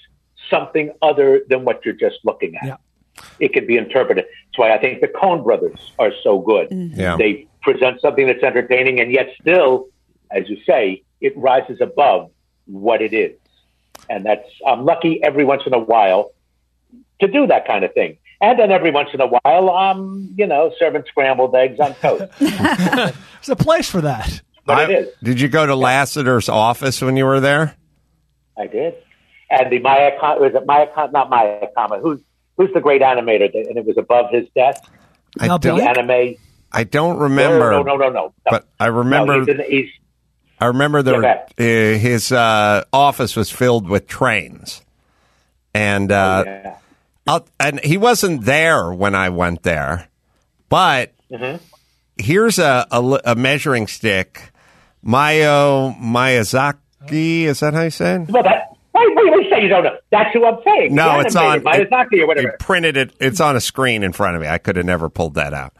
[0.50, 2.66] something other than what you're just looking at.
[2.66, 2.78] Yeah.
[3.40, 4.26] It can be interpreted.
[4.26, 6.70] That's why I think the Coen brothers are so good.
[6.70, 7.00] Mm-hmm.
[7.00, 7.18] Yeah.
[7.18, 9.88] They present something that's entertaining and yet still,
[10.32, 12.32] as you say, it rises above
[12.66, 13.36] what it is.
[14.10, 16.32] And that's I'm lucky every once in a while
[17.20, 18.18] to do that kind of thing.
[18.42, 22.32] And then every once in a while, I'm, you know, serving scrambled eggs on toast.
[22.40, 24.42] There's a place for that.
[24.66, 25.14] But I- it is.
[25.22, 27.76] Did you go to Lasseter's office when you were there?
[28.58, 28.96] I did.
[29.52, 32.00] And the Maya, was it Maya, not Maya Kama?
[32.00, 32.22] Who's
[32.58, 33.52] who's the great animator?
[33.52, 34.84] that- And it was above his desk.
[35.40, 36.36] I Now, don't, anime.
[36.72, 37.72] I don't remember.
[37.72, 38.34] No, no, no, no, no.
[38.46, 39.40] But I remember.
[39.40, 39.90] No, he's, in, he's
[40.62, 44.82] I remember there, Yeah, uh, his uh, office was filled with trains,
[45.74, 46.78] and uh, Oh, yeah.
[47.28, 50.10] I'll, and he wasn't there when I went there,
[50.68, 51.64] but Mm-hmm.
[52.18, 54.52] here's a, a a measuring stick,
[55.04, 57.44] Mayo Miyazaki.
[57.44, 58.30] Is that how you say it?
[58.30, 58.66] Well, that.
[58.94, 59.98] Wait, wait, wait, say you don't know.
[60.12, 60.94] That's who I'm saying.
[60.96, 61.62] No, it's on.
[61.62, 62.56] animator, Miyazaki or He whatever.
[62.60, 63.14] printed it.
[63.20, 64.48] It's on a screen in front of me.
[64.48, 65.74] I could have never pulled that out.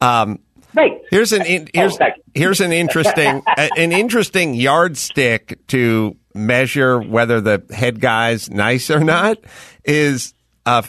[0.00, 0.38] Um,
[0.74, 1.02] Right.
[1.10, 7.42] Here's an in, Oh, here's thank here's an interesting an interesting yardstick to measure whether
[7.42, 9.36] the head guy's nice or not.
[9.84, 10.32] Is
[10.64, 10.80] uh,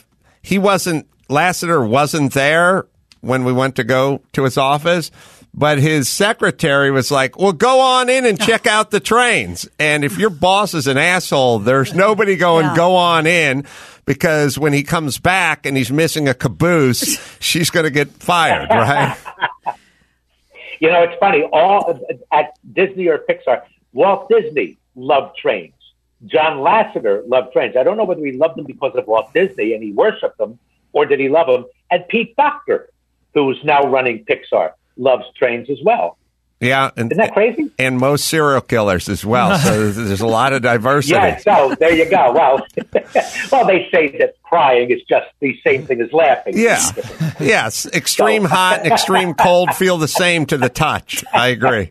[0.41, 2.85] he wasn't Lasseter wasn't there
[3.19, 5.11] when we went to go to his office,
[5.53, 10.03] but his secretary was like, "Well, go on in and check out the trains." And
[10.03, 12.75] if your boss is an asshole, there's nobody going, Yeah.
[12.75, 13.65] "Go on in."
[14.05, 18.69] Because when he comes back and he's missing a caboose, she's going to get fired,
[18.69, 19.15] right?
[20.79, 21.43] You know, it's funny.
[21.43, 21.99] All
[22.31, 23.61] at Disney or Pixar,
[23.93, 25.73] Walt Disney loved trains.
[26.25, 27.75] John Lasseter loved trains.
[27.77, 30.59] I don't know whether he loved them because of Walt Disney and he worshipped them,
[30.91, 31.65] or did he love them?
[31.91, 32.89] And Pete Docter,
[33.33, 36.17] who's now running Pixar, loves trains as well.
[36.59, 37.71] Yeah, and, Isn't that crazy?
[37.77, 39.57] and most serial killers as well.
[39.59, 41.15] So there's a lot of diversity.
[41.15, 42.31] Yeah, so there you go.
[42.31, 42.65] Well,
[43.51, 46.57] well, they say that crying is just the same thing as laughing.
[46.57, 46.79] Yeah.
[47.41, 47.85] Yes.
[47.87, 51.25] Extreme hot and extreme cold feel the same to the touch.
[51.33, 51.89] I agree.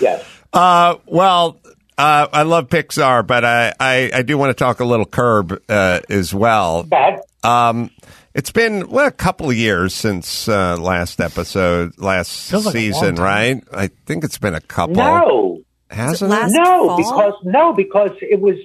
[0.00, 0.24] yes.
[0.52, 1.60] Uh, well,
[1.96, 5.62] uh, I love Pixar, but I, I, I do want to talk a little Curb
[5.68, 6.82] uh, as well.
[6.82, 7.20] Bad.
[7.44, 7.90] Um,
[8.34, 13.16] it's been well a couple of years since uh, last episode, last Feels like season,
[13.16, 13.24] time.
[13.24, 13.64] right?
[13.72, 14.96] I think it's been a couple.
[14.96, 15.60] No,
[15.90, 16.58] hasn't last- it?
[16.58, 16.96] no, fall?
[16.96, 18.56] because no, because it was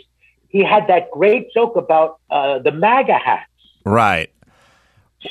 [0.49, 3.49] he had that great joke about uh, the MAGA hats.
[3.85, 4.29] Right.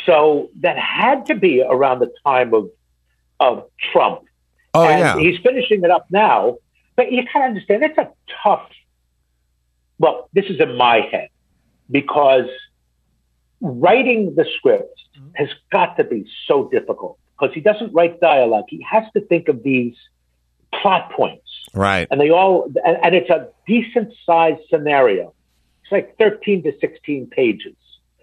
[0.05, 2.71] So that had to be around the time of
[3.38, 4.23] of Trump.
[4.75, 5.18] Oh and yeah.
[5.18, 6.57] he's finishing it up now.
[6.97, 8.11] But you kind of understand it's a
[8.42, 8.68] tough.
[9.99, 11.29] Well, this is in my head
[11.90, 12.47] because
[13.62, 15.29] writing the script mm-hmm.
[15.35, 18.64] has got to be so difficult because he doesn't write dialogue.
[18.68, 19.94] He has to think of these
[20.75, 22.09] plot points, Right.
[22.11, 25.33] and they all and, and it's a decent sized scenario.
[25.83, 27.77] It's like thirteen to sixteen pages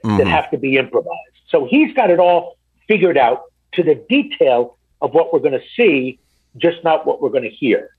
[0.03, 0.29] that mm-hmm.
[0.29, 1.13] have to be improvised.
[1.49, 5.65] So he's got it all figured out to the detail of what we're going to
[5.75, 6.19] see,
[6.57, 7.89] just not what we're going to hear.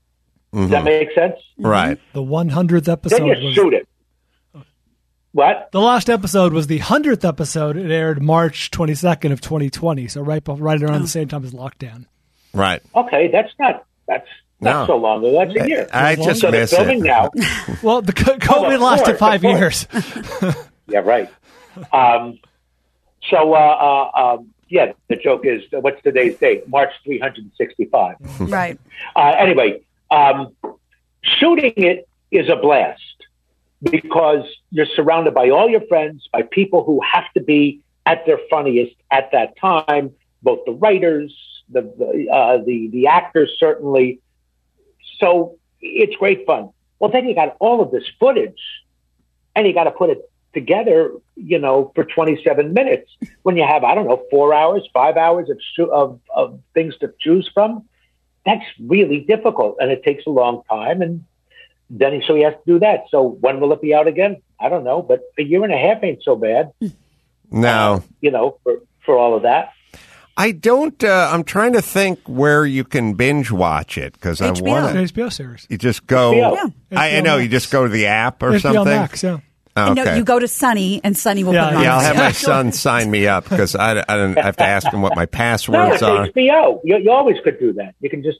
[0.53, 0.85] Does that mm-hmm.
[0.85, 1.35] make sense?
[1.57, 1.97] Right.
[2.13, 3.19] The 100th episode.
[3.19, 3.87] Then episode you was shoot it.
[5.33, 5.69] What?
[5.71, 7.77] the last episode was the 100th episode.
[7.77, 12.05] It aired March 22nd of 2020, so right right around the same time as lockdown.
[12.53, 12.81] Right.
[12.93, 14.27] Okay, that's not that's
[14.59, 14.93] not No.
[14.93, 15.45] so long ago.
[15.45, 15.87] That's a year.
[15.93, 17.07] I just so miss filming it.
[17.07, 17.29] now.
[17.83, 19.87] Well, the co- Oh, COVID lasted course, five of years.
[20.87, 21.29] Yeah, right.
[21.93, 22.37] Um,
[23.29, 26.67] so, uh, uh, um, yeah, the joke is what's today's date?
[26.67, 28.15] March 365.
[28.51, 28.77] Right.
[29.15, 30.53] Uh, anyway, um,
[31.23, 33.01] shooting it is a blast
[33.83, 38.39] because you're surrounded by all your friends, by people who have to be at their
[38.49, 40.11] funniest at that time.
[40.43, 41.33] Both the writers,
[41.69, 44.19] the the uh, the, the actors, certainly.
[45.19, 46.69] So it's great fun.
[46.99, 48.61] Well, then you got all of this footage,
[49.55, 53.09] and you got to put it together, you know, for 27 minutes.
[53.43, 57.13] When you have, I don't know, four hours, five hours of of, of things to
[57.19, 57.85] choose from,
[58.45, 61.01] that's really difficult, and it takes a long time.
[61.01, 61.23] And
[61.93, 63.03] then he, so he has to do that.
[63.11, 64.41] So when will it be out again?
[64.59, 66.71] I don't know, but a year and a half ain't so bad,
[67.51, 68.03] No.
[68.21, 69.69] you know, for for all of that.
[70.37, 71.03] I don't.
[71.03, 74.61] Uh, I'm trying to think where you can binge watch it because I HBO.
[74.67, 75.13] want An to.
[75.13, 75.67] HBO series.
[75.69, 76.31] You just go.
[76.33, 76.73] HBO.
[76.91, 77.37] I, I know.
[77.37, 78.83] You just go to the app or HBO something.
[78.85, 79.39] Max, yeah.
[79.75, 80.17] Oh, No, okay.
[80.17, 81.83] you go to Sunny, and Sunny will Yeah, put it on.
[81.83, 84.65] yeah, I'll have my son sign me up because I, I don't I have to
[84.65, 86.27] ask him what my No, passwords it's are.
[86.27, 86.79] HBO.
[86.83, 87.95] You, you always could do that.
[87.99, 88.39] You can just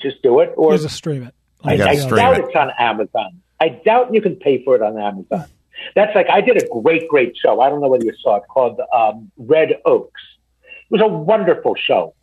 [0.00, 1.34] just do it, or just stream it.
[1.64, 2.44] I, I doubt it.
[2.44, 3.40] it's on Amazon.
[3.60, 5.46] I doubt you can pay for it on Amazon.
[5.94, 7.60] That's like I did a great, great show.
[7.60, 10.20] I don't know whether you saw it called um, Red Oaks.
[10.62, 12.14] It was a wonderful show.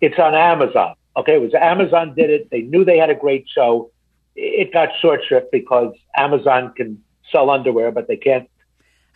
[0.00, 0.94] It's on Amazon.
[1.16, 2.50] Okay, it was Amazon did it.
[2.50, 3.90] They knew they had a great show.
[4.36, 8.48] It got short shrift because Amazon can sell underwear, but they can't.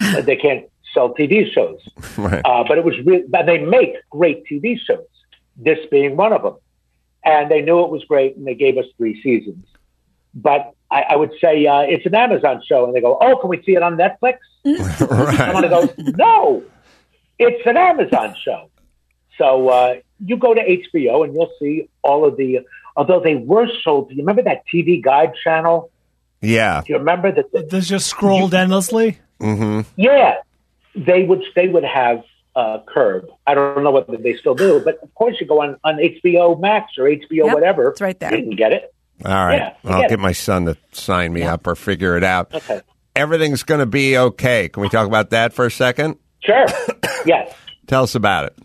[0.22, 1.81] they can't sell TV shows.
[2.16, 2.40] Right.
[2.44, 3.22] Uh, but it was real.
[3.28, 5.07] But they make great TV shows.
[5.57, 6.54] This being one of them,
[7.28, 9.66] and they knew it was great, and they gave us three seasons.
[10.34, 13.50] But I, I would say uh, it's an Amazon show, and they go, "Oh, can
[13.50, 14.38] we see it on Netflix?"
[15.36, 16.64] Someone goes, "No,
[17.38, 18.70] it's an Amazon show."
[19.36, 22.60] So uh, you go to HBO, and you'll see all of the.
[22.96, 25.92] Although they were sold, do you remember that TV Guide channel?
[26.40, 26.82] Yeah.
[26.84, 27.70] Do you remember that?
[27.70, 29.18] This just scrolled endlessly.
[29.96, 30.36] Yeah,
[30.94, 32.22] they would they would have
[32.58, 33.26] uh, Curb.
[33.46, 36.60] I don't know whether they still do, but of course you go on on HBO
[36.60, 37.90] Max or HBO Yep, whatever.
[37.90, 38.34] it's right there.
[38.36, 38.92] You can get it.
[39.24, 39.58] All right.
[39.58, 42.52] Yeah, I I'll get get my son to sign me up or figure it out.
[42.52, 42.80] Okay.
[43.14, 44.68] Everything's going to be okay.
[44.68, 46.16] Can we talk about that for a second?
[46.40, 46.66] Sure.
[47.26, 47.54] yes.
[47.86, 48.58] Tell us about it.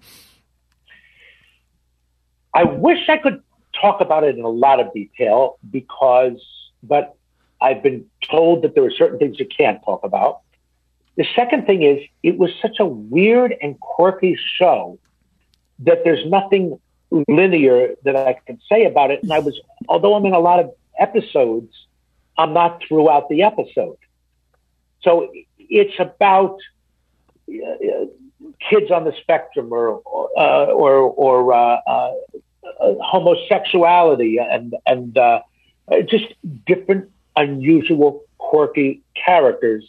[2.53, 3.41] I wish I could
[3.79, 6.43] talk about it in a lot of detail because,
[6.81, 7.15] but
[7.61, 10.41] I've been told that there are certain things you can't talk about.
[11.15, 14.97] The second thing is, it was such a weird and quirky show
[15.79, 16.79] that there's nothing
[17.27, 19.21] linear that I can say about it.
[19.21, 21.71] And I was, although I'm in a lot of episodes,
[22.37, 23.97] I'm not throughout the episode.
[25.01, 26.57] So it's about
[27.49, 28.05] uh,
[28.69, 30.01] kids on the spectrum or
[30.37, 32.11] uh, or or uh, uh,
[32.79, 35.41] homosexuality and and uh,
[36.07, 36.25] just
[36.65, 39.85] different, unusual, quirky characters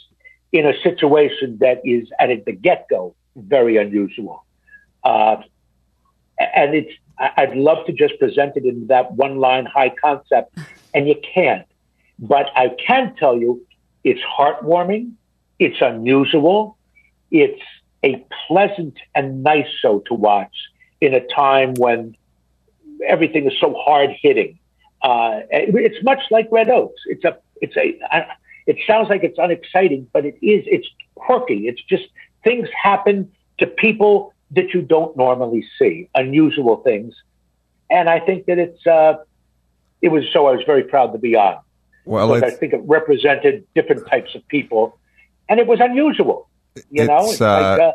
[0.54, 4.44] in a situation that is at the get go very unusual.
[5.02, 5.36] Uh,
[6.38, 10.56] and it's I'd love to just present it in that one line high concept,
[10.94, 11.66] and you can't.
[12.18, 13.64] But I can tell you,
[14.04, 15.12] it's heartwarming,
[15.58, 16.76] it's unusual,
[17.30, 17.62] it's
[18.04, 20.54] a pleasant and nice show to watch
[21.00, 22.16] in a time when
[23.06, 24.58] everything is so hard hitting.
[25.02, 27.02] Uh, it's much like Red Oaks.
[27.06, 27.98] It's a, it's a,
[28.66, 31.68] it sounds like it's unexciting, but it is, it's quirky.
[31.68, 32.04] It's just
[32.42, 37.14] things happen to people that you don't normally see, unusual things.
[37.90, 39.16] And I think that it's, uh,
[40.00, 41.58] it was so I was very proud to be on.
[42.04, 44.98] Well, I think it represented different types of people,
[45.48, 46.48] and it was unusual.
[46.90, 47.92] You know, It's, it's like, uh, uh,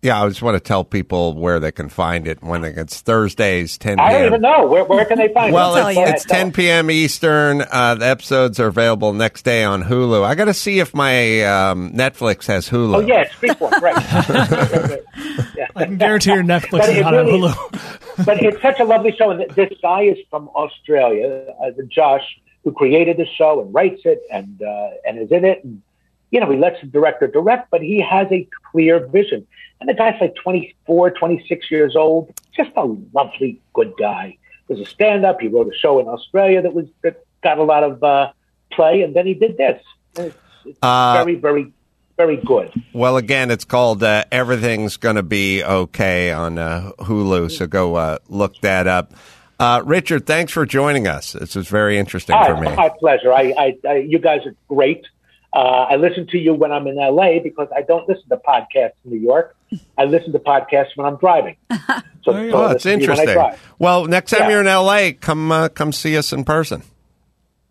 [0.00, 3.00] Yeah, I just want to tell people where they can find it when they, it's
[3.00, 5.80] Thursdays, 10 I don't even know where, where can they find Well, it.
[5.80, 6.04] tell it's, you.
[6.06, 6.88] it's 10 p.m.
[6.88, 7.62] Eastern.
[7.62, 10.22] Uh, the episodes are available next day on Hulu.
[10.22, 12.94] I got to see if my um, Netflix has Hulu.
[12.96, 15.00] Oh yeah, it's Freeform, right?
[15.56, 15.66] yeah.
[15.74, 18.24] I can guarantee your Netflix But is it not on really- Hulu.
[18.24, 22.22] but it's such a lovely show, and this guy is from Australia, uh, the Josh,
[22.62, 25.64] who created the show and writes it and uh, and is in it.
[25.64, 25.82] And,
[26.30, 29.46] you know, he lets the director direct, but he has a clear vision.
[29.80, 34.36] And the guy's like 24, 26 years old, just a lovely, good guy.
[34.66, 35.40] He was a stand-up.
[35.40, 38.32] He wrote a show in Australia that was that got a lot of uh,
[38.72, 39.80] play, and then he did this.
[40.16, 41.72] It's, it's Uh, very, very,
[42.16, 42.72] very good.
[42.92, 48.18] Well, again, it's called uh, Everything's Gonna Be Okay on uh, Hulu, so go uh,
[48.28, 49.12] look that up.
[49.60, 51.32] Uh, Richard, thanks for joining us.
[51.32, 52.74] This was very interesting Oh, for me.
[52.76, 53.32] my pleasure.
[53.32, 55.04] I, I, I, you guys are great.
[55.52, 58.92] Uh, I listen to you when I'm in LA because I don't listen to podcasts
[59.04, 59.56] in New York.
[59.96, 61.56] I listen to podcasts when I'm driving.
[61.70, 61.76] So,
[62.24, 63.60] so Oh, it's listen to you when I interesting.
[63.78, 64.50] Well, next time Yeah.
[64.50, 66.82] you're in LA, come uh, come see us in person.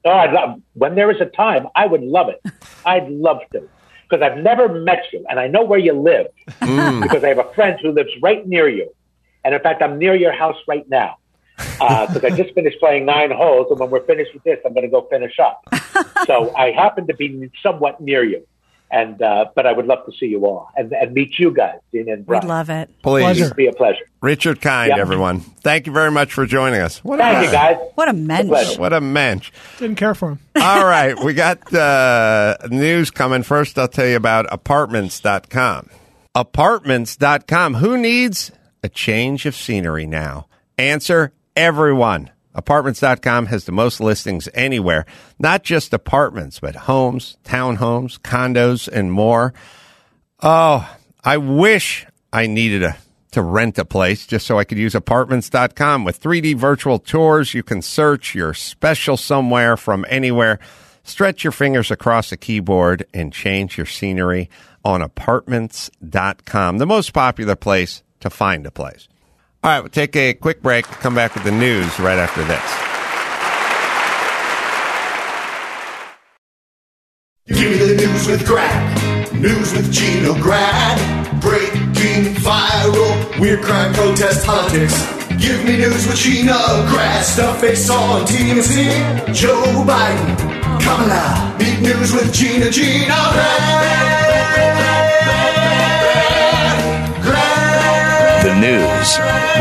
[0.06, 2.42] Oh, I'd love, when there is a time, I would love it.
[2.86, 3.68] I'd love to
[4.10, 6.28] because I've never met you and I know where you live
[6.62, 7.02] Mm.
[7.04, 8.90] because I have a friend who lives right near you.
[9.44, 11.18] And in fact, I'm near your house right now
[11.58, 13.68] because I just finished playing nine holes.
[13.70, 15.62] And when we're finished with this, I'm going to go finish up.
[16.26, 18.46] so I happen to be somewhat near you.
[18.90, 21.80] And uh, but I would love to see you all and, and meet you guys,
[21.92, 22.90] Dean and We'd love it.
[23.04, 23.54] Please, Pleasure.
[23.54, 24.06] Be a pleasure.
[24.22, 25.02] Richard Kind, Yeah.
[25.02, 25.42] everyone.
[25.42, 27.04] Thank you very much for joining us.
[27.04, 27.78] What Thank a, you, guys.
[27.96, 28.48] What a mensch.
[28.48, 28.80] pleasure.
[28.80, 29.52] What a mensch.
[29.78, 30.40] Didn't care for him.
[30.62, 33.44] All right, we got uh, news coming.
[33.44, 35.90] First, I'll tell you about apartments.com.
[36.34, 37.74] Apartments.com.
[37.76, 38.52] Who needs
[38.84, 40.48] a change of scenery now?
[40.78, 42.30] Answer everyone.
[42.58, 45.06] Apartments.com has the most listings anywhere,
[45.38, 49.54] not just apartments, but homes, townhomes, condos, and more.
[50.42, 50.92] Oh,
[51.24, 52.98] I wish I needed a,
[53.32, 56.04] to rent a place just so I could use apartments.com.
[56.04, 60.60] With 3D virtual tours, you can search your special somewhere from anywhere.
[61.04, 64.50] Stretch your fingers across a keyboard and change your scenery
[64.84, 69.08] on apartments.com, the most popular place to find a place.
[69.68, 72.64] All right, we'll take a quick break, come back with the news right after this.
[77.48, 79.34] Give me the news with Grad.
[79.34, 81.42] News with Gina Grad.
[81.42, 83.40] Breaking viral.
[83.42, 85.06] Weird crime, protest, politics.
[85.38, 86.54] Give me news with Gina
[86.88, 87.26] Grad.
[87.26, 89.36] Stuff they saw on TMZ.
[89.36, 90.38] Joe Biden.
[90.82, 91.58] Kamala.
[91.60, 93.84] Meet news with Gina Gina Grad.
[97.22, 98.46] Grad.
[98.46, 98.87] The news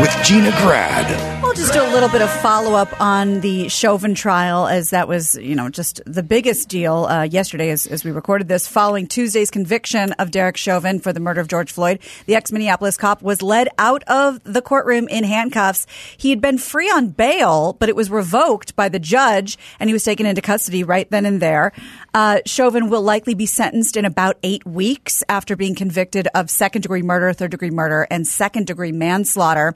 [0.01, 1.46] with Gina Grad.
[1.57, 5.33] Just do a little bit of follow up on the Chauvin trial, as that was,
[5.33, 8.67] you know, just the biggest deal uh, yesterday as, as we recorded this.
[8.67, 11.97] Following Tuesday's conviction of Derek Chauvin for the murder of George Floyd,
[12.27, 15.87] the ex Minneapolis cop was led out of the courtroom in handcuffs.
[16.15, 19.93] He had been free on bail, but it was revoked by the judge, and he
[19.93, 21.71] was taken into custody right then and there.
[22.13, 26.83] Uh, Chauvin will likely be sentenced in about eight weeks after being convicted of second
[26.83, 29.75] degree murder, third degree murder, and second degree manslaughter.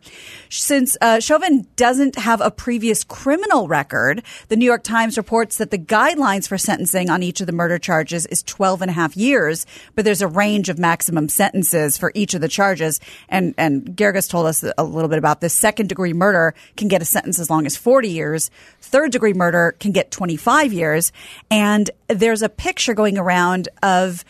[0.49, 5.71] Since uh, Chauvin doesn't have a previous criminal record, the New York Times reports that
[5.71, 9.15] the guidelines for sentencing on each of the murder charges is 12 and a half
[9.17, 9.65] years,
[9.95, 12.99] but there's a range of maximum sentences for each of the charges.
[13.29, 15.53] And, and Geragos told us a little bit about this.
[15.53, 18.51] Second degree murder can get a sentence as long as 40 years.
[18.81, 21.11] Third degree murder can get 25 years.
[21.49, 24.23] And there's a picture going around of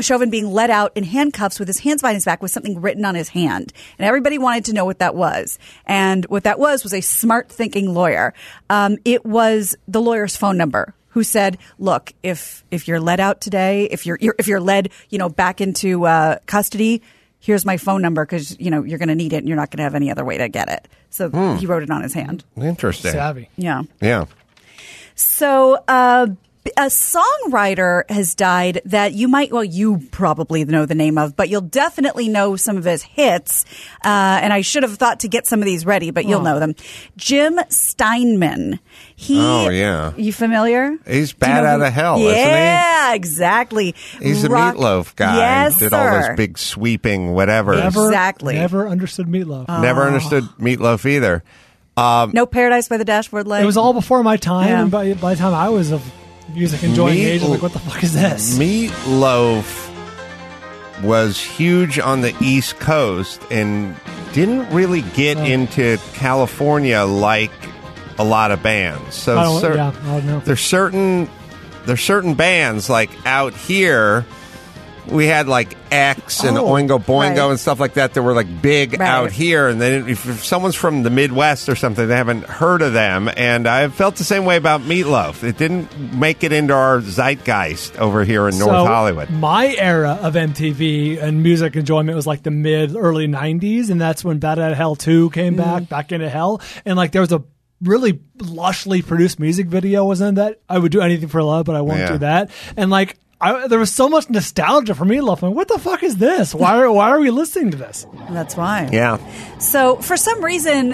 [0.00, 3.04] Chauvin being let out in handcuffs with his hands behind his back with something written
[3.04, 3.72] on his hand.
[3.98, 5.58] And everybody wanted to know what that was.
[5.86, 8.32] And what that was was a smart thinking lawyer.
[8.70, 13.42] Um, it was the lawyer's phone number who said, look, if, if you're let out
[13.42, 17.02] today, if you're, you're if you're led, you know, back into, uh, custody,
[17.38, 19.70] here's my phone number because, you know, you're going to need it and you're not
[19.70, 20.88] going to have any other way to get it.
[21.10, 22.44] So he wrote it on his hand.
[22.56, 23.12] Interesting.
[23.12, 23.50] Savvy.
[23.56, 23.82] Yeah.
[24.00, 24.24] Yeah.
[25.14, 26.28] So, uh,
[26.76, 31.48] a songwriter has died that you might, well, you probably know the name of, but
[31.48, 33.64] you'll definitely know some of his hits.
[34.04, 36.60] Uh, and I should have thought to get some of these ready, but you'll know
[36.60, 36.74] them.
[37.16, 38.78] Jim Steinman.
[39.16, 40.12] He, Oh, yeah.
[40.16, 40.96] You familiar?
[41.06, 42.40] He's Do you bad know out who- of hell, isn't he?
[42.40, 43.94] Yeah, exactly.
[44.20, 45.36] He's the Rock- meatloaf guy.
[45.38, 45.96] Yes, Did sir.
[45.96, 47.74] all those big sweeping whatever.
[47.76, 48.54] Never, Exactly.
[48.54, 49.68] Never understood meatloaf.
[49.82, 51.42] Never understood meatloaf either.
[51.96, 53.62] No Paradise by the Dashboard Light.
[53.62, 54.82] it was all before my time, Yeah.
[54.82, 56.02] and by, by the time I was of
[56.54, 58.58] music enjoying Meat- age, I was like, what the fuck is this?
[58.58, 59.88] Meatloaf
[61.02, 63.96] was huge on the East Coast and
[64.32, 65.44] didn't really get Oh.
[65.44, 67.50] into California like
[68.18, 69.14] a lot of bands.
[69.14, 70.40] So I don't, cer- yeah, I don't know.
[70.40, 71.28] there's certain
[71.86, 74.24] there's certain bands like out here
[75.08, 77.50] we had like X and Oh, Oingo Boingo right.
[77.50, 79.08] and stuff like that that were like big Right.
[79.08, 79.68] out here.
[79.68, 83.28] And then if, if someone's from the Midwest or something, they haven't heard of them.
[83.36, 85.42] And I felt the same way about Meatloaf.
[85.42, 89.30] It didn't make it into our zeitgeist over here in North Hollywood.
[89.30, 94.24] My era of MTV and music enjoyment was like the mid early '90s, and that's
[94.24, 95.62] when Bad at Hell Two came mm-hmm.
[95.62, 97.42] back, back into Hell, and like there was a
[97.82, 100.04] really lushly produced music video.
[100.04, 102.12] Wasn't that I would do anything for love, but I won't Yeah.
[102.12, 102.50] do that.
[102.76, 106.04] And like I, there was so much nostalgia for me I'm like, what the fuck
[106.04, 106.54] is this?
[106.54, 108.06] Why are why are we listening to this?
[108.30, 108.88] That's why.
[108.92, 109.18] Yeah.
[109.58, 110.92] So for some reason,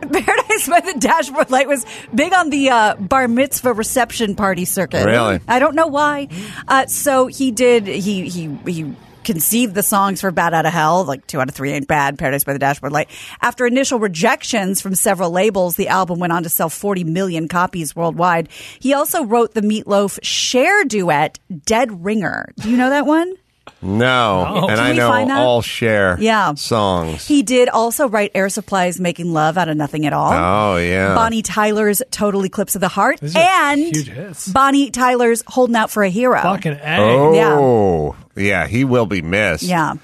[0.00, 1.84] Paradise by the Dashboard Light was
[2.14, 5.04] big on the uh, bar mitzvah reception party circuit.
[5.04, 5.40] Really?
[5.46, 6.28] I don't know why.
[6.66, 7.86] Uh, so he did.
[7.86, 8.94] He he he
[9.24, 12.18] conceived the songs for Bat Out of Hell, like two out of three ain't bad.
[12.18, 13.10] Paradise by the Dashboard Light.
[13.40, 17.94] After initial rejections from several labels, the album went on to sell 40 million copies
[17.94, 18.48] worldwide.
[18.78, 23.34] He also wrote the Meatloaf Cher duet, "Dead Ringer." Do you know that one?
[23.82, 24.44] No.
[24.46, 26.54] Oh, and Can I know find all Cher Yeah.
[26.54, 27.26] songs.
[27.26, 31.14] He did also write Air Supply's "Making Love Out of Nothing at All." oh, yeah.
[31.14, 34.36] Bonnie Tyler's "Total Eclipse of the Heart" and.
[34.52, 36.96] Bonnie Tyler's "Holding Out for a Hero." Fucking a.
[36.98, 38.66] Oh, yeah.
[38.66, 39.62] He will be missed.
[39.64, 39.94] Yeah.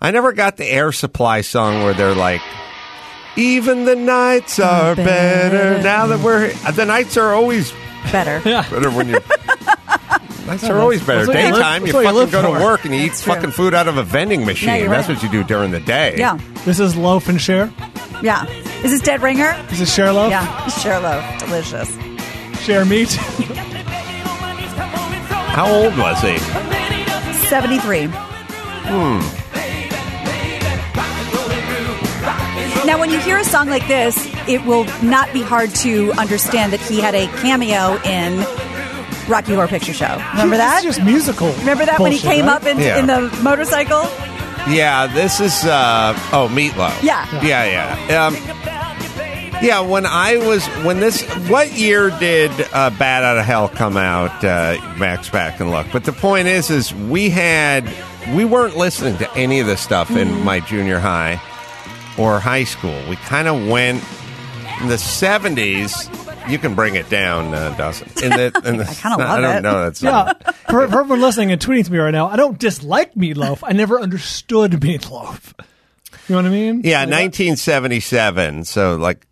[0.00, 2.42] I never got the Air Supply song where they're like,
[3.36, 5.82] even the nights are better.
[5.82, 7.72] Now that we're, the nights are always
[8.12, 8.40] Better.
[8.48, 8.68] Yeah.
[8.70, 9.18] Better when you.
[10.46, 11.26] Nights are always better.
[11.26, 12.64] That's what you live- Daytime, you that's what you fucking live go to for.
[12.64, 13.34] work and you eat That's true.
[13.34, 14.68] fucking food out of a vending machine.
[14.80, 15.16] you're That's right.
[15.16, 16.14] what you do during the day.
[16.18, 17.70] Yeah, This is Loaf and Cher.
[18.22, 18.46] yeah.
[18.84, 19.56] Is this Dead Ringer?
[19.68, 20.30] This is Cher Loaf.
[20.30, 21.90] Yeah, sure, loaf, delicious.
[22.60, 23.10] Cher Meat.
[25.52, 26.38] How old was he?
[27.48, 28.04] Seventy-three.
[28.06, 29.20] Hmm.
[32.86, 34.16] Now, when you hear a song like this,
[34.46, 38.44] it will not be hard to understand that he had a cameo in
[39.28, 40.22] Rocky Horror Picture Show.
[40.32, 40.84] Remember that?
[40.84, 41.52] It's just musical.
[41.54, 42.54] Remember that when he bullshit, came right?
[42.56, 42.98] up in, Yeah.
[42.98, 44.02] in the motorcycle?
[44.68, 47.00] Yeah, this is uh oh meatloaf.
[47.02, 47.26] Yeah.
[47.44, 48.26] yeah, yeah.
[48.26, 48.34] Um,
[49.62, 53.96] yeah, when I was when this what year did uh, Bat Out of Hell come
[53.96, 54.44] out?
[54.44, 55.86] Uh, Max back and look.
[55.92, 57.88] But the point is, is we had
[58.34, 60.18] we weren't listening to any of this stuff Mm-hmm.
[60.18, 61.40] in my junior high
[62.18, 63.00] or high school.
[63.08, 64.02] We kind of went
[64.82, 66.08] in the seventies.
[66.48, 68.08] You can bring it down, uh, Dawson.
[68.22, 69.60] In the, in the, I kinda love I don't it.
[69.62, 70.32] know that's Yeah,
[70.68, 73.60] for, for everyone listening and tweeting to me right now, I don't dislike Meatloaf.
[73.62, 75.52] I never understood Meatloaf.
[76.28, 76.82] You know what I mean?
[76.84, 78.64] Yeah, Like, 1977.
[78.64, 79.26] So, like,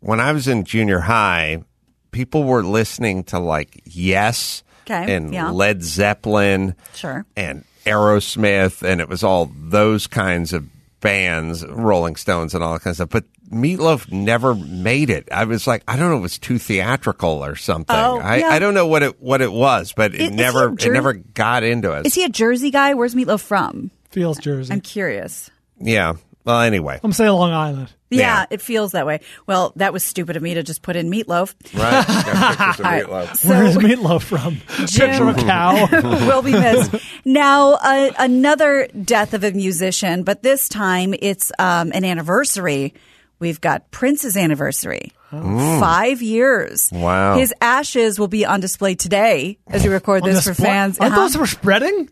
[0.00, 1.62] when I was in junior high,
[2.10, 5.50] people were listening to like Yes Okay, and yeah.
[5.50, 7.24] Led Zeppelin Sure.
[7.36, 10.66] and Aerosmith, and it was all those kinds of
[11.00, 13.08] bands, Rolling Stones, and all that kind of stuff.
[13.10, 15.28] But Meatloaf never made it.
[15.32, 17.96] I was like, I don't know, it was too theatrical or something.
[17.96, 18.48] Oh, I, yeah.
[18.48, 20.72] I don't know what it what it was, but it Is- is he never a
[20.72, 22.06] it never got into us.
[22.06, 22.94] Is he a Jersey guy?
[22.94, 23.90] Where's Meatloaf from?
[24.10, 24.72] Feels Jersey.
[24.72, 25.50] I'm I'm, curious.
[25.80, 26.14] yeah.
[26.44, 27.92] Well, anyway, I'm saying Long Island.
[28.08, 28.46] Yeah, Yeah.
[28.50, 29.20] it feels that way.
[29.46, 31.54] Well, that was stupid of me to just put in Meatloaf.
[31.78, 32.06] right?
[32.06, 33.04] Got pictures of All right.
[33.06, 33.44] Meatloaf.
[33.48, 34.56] Where's Meatloaf from?
[34.86, 35.86] Jim- Picture of a cow.
[36.26, 36.94] will be missed.
[37.26, 42.94] Now, uh, another death of a musician, but this time it's um, an anniversary.
[43.40, 45.12] We've got Prince's anniversary.
[45.30, 46.90] Five years.
[46.92, 47.36] Wow.
[47.38, 50.98] His ashes will be on display today as we record this for fans.
[50.98, 51.22] Aren't Uh-huh.
[51.22, 52.10] those for spreading?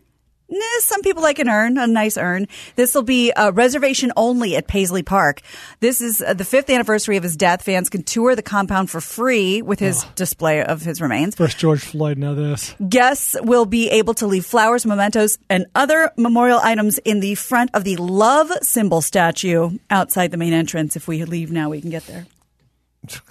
[0.51, 2.47] Nah, some people like an urn, a nice urn.
[2.75, 5.41] This will be a reservation only at Paisley Park.
[5.79, 7.61] This is uh, the fifth anniversary of his death.
[7.61, 11.35] Fans can tour the compound for free with his display of his remains.
[11.35, 12.73] First George Floyd, now this.
[12.89, 17.69] Guests will be able to leave flowers, mementos, and other memorial items in the front
[17.75, 20.95] of the love symbol statue outside the main entrance.
[20.95, 22.25] If we leave now, we can get there.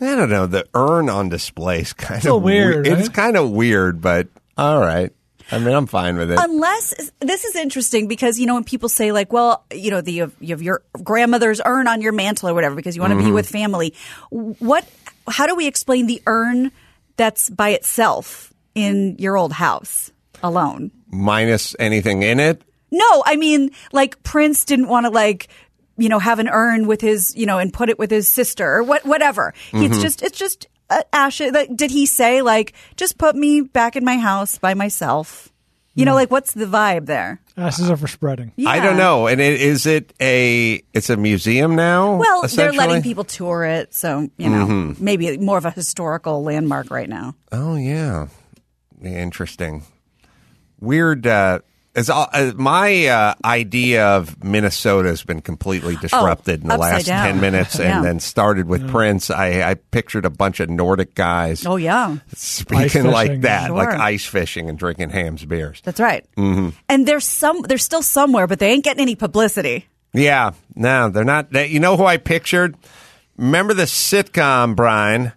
[0.01, 0.47] I don't know.
[0.47, 3.01] The urn on display is kind So of weird, we- right?
[3.01, 5.12] It's kind of weird, but all right.
[5.51, 6.38] I mean, I'm fine with it.
[6.40, 10.12] Unless this is interesting because you know when people say like, well, you know, the
[10.12, 13.12] you have, you have your grandmother's urn on your mantle or whatever because you want
[13.12, 13.34] to be mm-hmm.
[13.34, 13.94] with family.
[14.30, 14.86] What?
[15.26, 16.72] How do we explain the urn
[17.16, 20.11] that's by itself in your old house
[20.42, 20.90] alone?
[21.11, 22.62] Minus anything in it.
[22.90, 25.49] No, I mean, like Prince didn't want to like,
[25.96, 28.66] you know, have an urn with his, you know, and put it with his sister
[28.66, 29.53] or what, whatever.
[29.72, 30.01] It's mm-hmm.
[30.01, 30.66] just, it's just
[31.12, 31.53] ashes.
[31.53, 35.53] Like, did he say like, just put me back in my house by myself?
[35.95, 37.41] You know, like what's the vibe there?
[37.57, 38.53] Ashes are for spreading.
[38.55, 38.70] Yeah.
[38.70, 39.26] I don't know.
[39.26, 40.80] And it, is it a?
[40.95, 42.18] It's a museum now.
[42.18, 42.78] Well, they're essentially?
[42.78, 47.34] letting people tour it, so you know, maybe more of a historical landmark right now.
[47.51, 48.28] Oh yeah,
[49.03, 49.82] interesting.
[50.80, 51.26] Weird.
[51.26, 51.61] Uh,
[51.95, 56.78] It's all, uh, my uh, idea of Minnesota has been completely disrupted in the Oh,
[56.78, 57.26] last down.
[57.26, 57.97] 10 minutes Yeah.
[57.97, 59.30] and then started with Prince.
[59.30, 63.41] I, I pictured a bunch of Nordic guys Oh yeah, speaking like fishing.
[63.41, 65.80] that, like ice fishing and drinking Hamm's beers.
[65.82, 66.24] that's right.
[66.36, 66.68] Mm-hmm.
[66.89, 69.86] And there's some, they're still somewhere, but they ain't getting any publicity.
[70.12, 71.51] Yeah, no, they're not.
[71.53, 72.76] They, you know who I pictured?
[73.36, 75.32] Remember the sitcom, Bryan?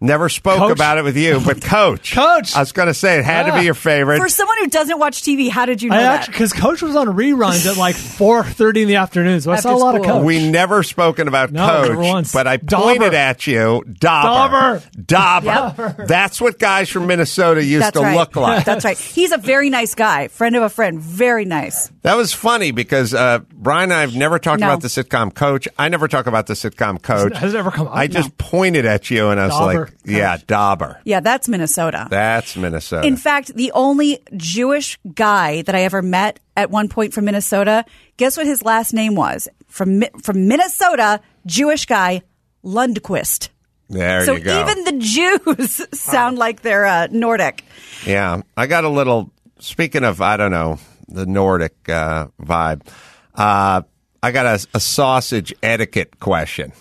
[0.00, 0.72] Never spoke Coach?
[0.72, 2.12] about it with you, but Coach.
[2.14, 2.54] Coach!
[2.54, 4.18] I was going to say it had to be your favorite.
[4.18, 6.26] For someone who doesn't watch TV, how did you know I that?
[6.26, 9.68] because Coach was on reruns at like four thirty in the afternoon, so I After
[9.68, 10.02] saw a lot of.
[10.02, 10.24] Coach.
[10.24, 12.32] we never spoken about No, Coach, once.
[12.32, 12.84] but I Dauber.
[12.84, 13.82] pointed at you.
[13.98, 14.82] Dauber.
[15.02, 16.04] Dauber.
[16.06, 18.16] That's what guys from Minnesota used That's to right.
[18.16, 18.64] look like.
[18.66, 18.98] That's right.
[18.98, 21.88] He's a very nice guy, friend of a friend, very nice.
[22.02, 24.66] That was funny because uh, Bryan and I have never talked No.
[24.66, 25.66] about the sitcom Coach.
[25.78, 27.36] I never talk about the sitcom Coach.
[27.38, 27.94] Has it ever come up?
[27.96, 31.00] I just pointed at you and I was Dauber, like, "Yeah, Dauber.
[31.04, 32.06] Yeah, that's Minnesota.
[32.10, 37.12] That's Minnesota." In fact, the only Jewish guy that I ever met at one point
[37.14, 37.84] from Minnesota,
[38.16, 39.48] guess what his last name was?
[39.68, 42.22] From from Minnesota, Jewish guy,
[42.64, 43.48] Lundquist.
[43.88, 44.60] there so you go.
[44.60, 47.64] even the Jews sound like they're uh, Nordic.
[48.06, 49.32] Yeah, I got a little.
[49.58, 50.78] Speaking of, I don't know
[51.08, 52.86] the Nordic uh, vibe.
[53.34, 53.82] Uh,
[54.22, 56.72] I got a, a sausage etiquette question.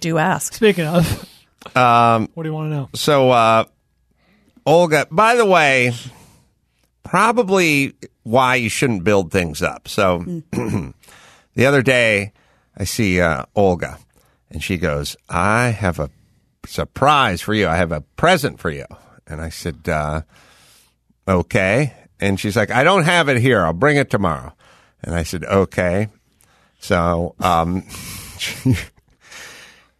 [0.00, 0.54] Do ask.
[0.54, 1.27] Speaking of,
[1.74, 2.88] um, what do you want to know?
[2.94, 3.64] So, uh,
[4.64, 5.92] Olga, by the way,
[7.02, 9.88] probably why you shouldn't build things up.
[9.88, 10.18] So,
[10.52, 12.32] the other day,
[12.76, 13.98] I see uh, Olga,
[14.50, 16.10] and she goes, "I have a
[16.66, 17.68] surprise for you.
[17.68, 18.86] I have a present for you."
[19.26, 20.22] And I said, uh,
[21.26, 23.64] "Okay." And she's like, "I don't have it here.
[23.64, 24.52] I'll bring it tomorrow."
[25.02, 26.08] And I said, "Okay."
[26.80, 27.84] So, um,
[28.38, 28.76] she,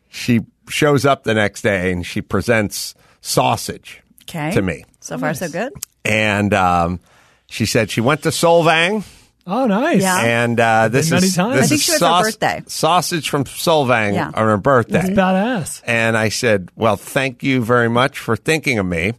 [0.09, 4.51] she shows up the next day and she presents sausage Okay.
[4.53, 4.85] to me.
[5.01, 5.73] So far, so good.
[6.05, 7.01] And um,
[7.47, 9.05] she said she went to Solvang.
[9.47, 10.03] Oh, nice.
[10.03, 10.21] Yeah.
[10.21, 11.55] And uh, this many is times.
[11.55, 12.62] this I think is she was her birthday.
[12.66, 14.29] sausage from Solvang Yeah.
[14.35, 14.99] on her birthday.
[15.01, 15.81] It's badass.
[15.87, 19.14] And I said, Well, thank you very much for thinking of me.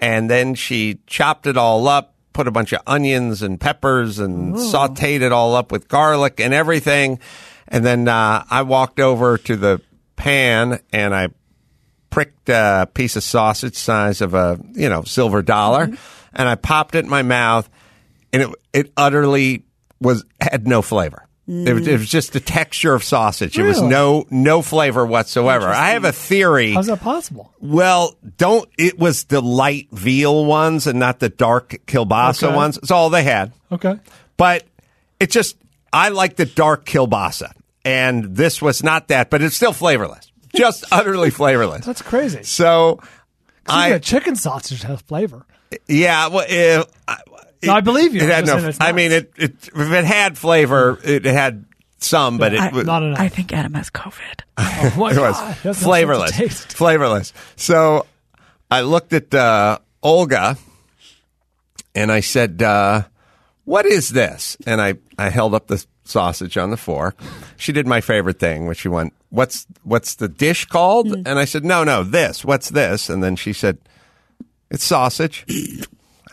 [0.00, 4.54] And then she chopped it all up, put a bunch of onions and peppers and
[4.56, 7.20] sauteed it all up with garlic and everything.
[7.68, 9.80] And then uh, I walked over to the
[10.20, 11.28] pan and I
[12.10, 15.96] pricked a piece of sausage size of a, you know, silver dollar Mm-hmm.
[16.34, 17.68] and I popped it in my mouth
[18.32, 19.64] and it, it utterly
[20.00, 21.26] was, had no flavor.
[21.48, 23.58] It, was, it was just the texture of sausage.
[23.58, 25.66] It was no no flavor whatsoever.
[25.66, 26.70] I have a theory.
[26.74, 27.52] How's that possible?
[27.58, 28.68] Well, don't.
[28.78, 32.54] It was the light veal ones and not the dark kielbasa Okay.
[32.54, 32.76] ones.
[32.78, 33.52] It's all they had.
[33.72, 33.98] Okay.
[34.36, 34.64] But
[35.18, 35.56] it just,
[35.92, 37.50] I like the dark kielbasa,
[37.84, 41.84] and this was not that, but it's still flavorless, just utterly flavorless.
[41.86, 42.42] That's crazy.
[42.42, 43.00] So,
[43.68, 45.46] I, I chicken sausage has flavor.
[45.88, 46.44] yeah, well,
[46.78, 47.18] uh, I-
[47.62, 48.22] No, I believe you.
[48.22, 48.86] It had just no.
[48.86, 51.66] I mean, it, it if it had flavor, it had
[51.98, 53.20] some, but it I- was not enough.
[53.20, 54.40] I think Adam has COVID.
[54.58, 55.56] oh my it was God.
[55.62, 56.72] That's flavorless, taste.
[56.72, 57.32] flavorless.
[57.56, 58.06] So
[58.70, 60.56] I looked at uh, Olga
[61.94, 63.02] and I said, uh,
[63.64, 67.16] "What is this?" And I I held up the sausage on the fork.
[67.56, 71.44] She did my favorite thing, which she went, "What's what's the dish called?" And I
[71.44, 72.44] said, "No, no, this.
[72.44, 73.78] What's this?" And then she said,
[74.70, 75.46] "It's sausage."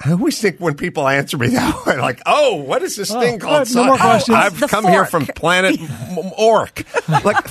[0.06, 3.20] I always think when people answer me that way, like, "Oh, what is this Oh,
[3.20, 4.38] thing all called?" right, no more sausage?" questions.
[4.38, 6.84] I've The come here from planet M- Orc.
[7.10, 7.44] Like,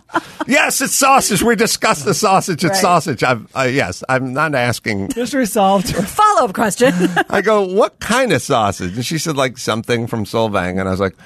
[0.46, 1.42] yes, it's sausage.
[1.42, 2.62] We discussed the sausage.
[2.62, 2.80] It's Right.
[2.82, 3.24] sausage.
[3.24, 5.12] I'm, uh, yes, I'm not asking.
[5.16, 5.94] Mystery solved.
[5.96, 6.92] Follow up question.
[7.30, 8.96] I go, what kind of sausage?
[8.96, 10.78] And she said, like something from Solvang.
[10.78, 11.16] And I was like,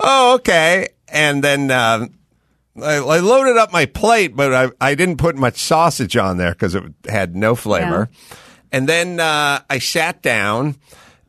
[0.00, 0.88] oh, okay.
[1.08, 2.06] And then uh,
[2.82, 6.52] I, I loaded up my plate, but I, I didn't put much sausage on there
[6.52, 8.08] because it had no flavor.
[8.72, 10.76] And then uh, I sat down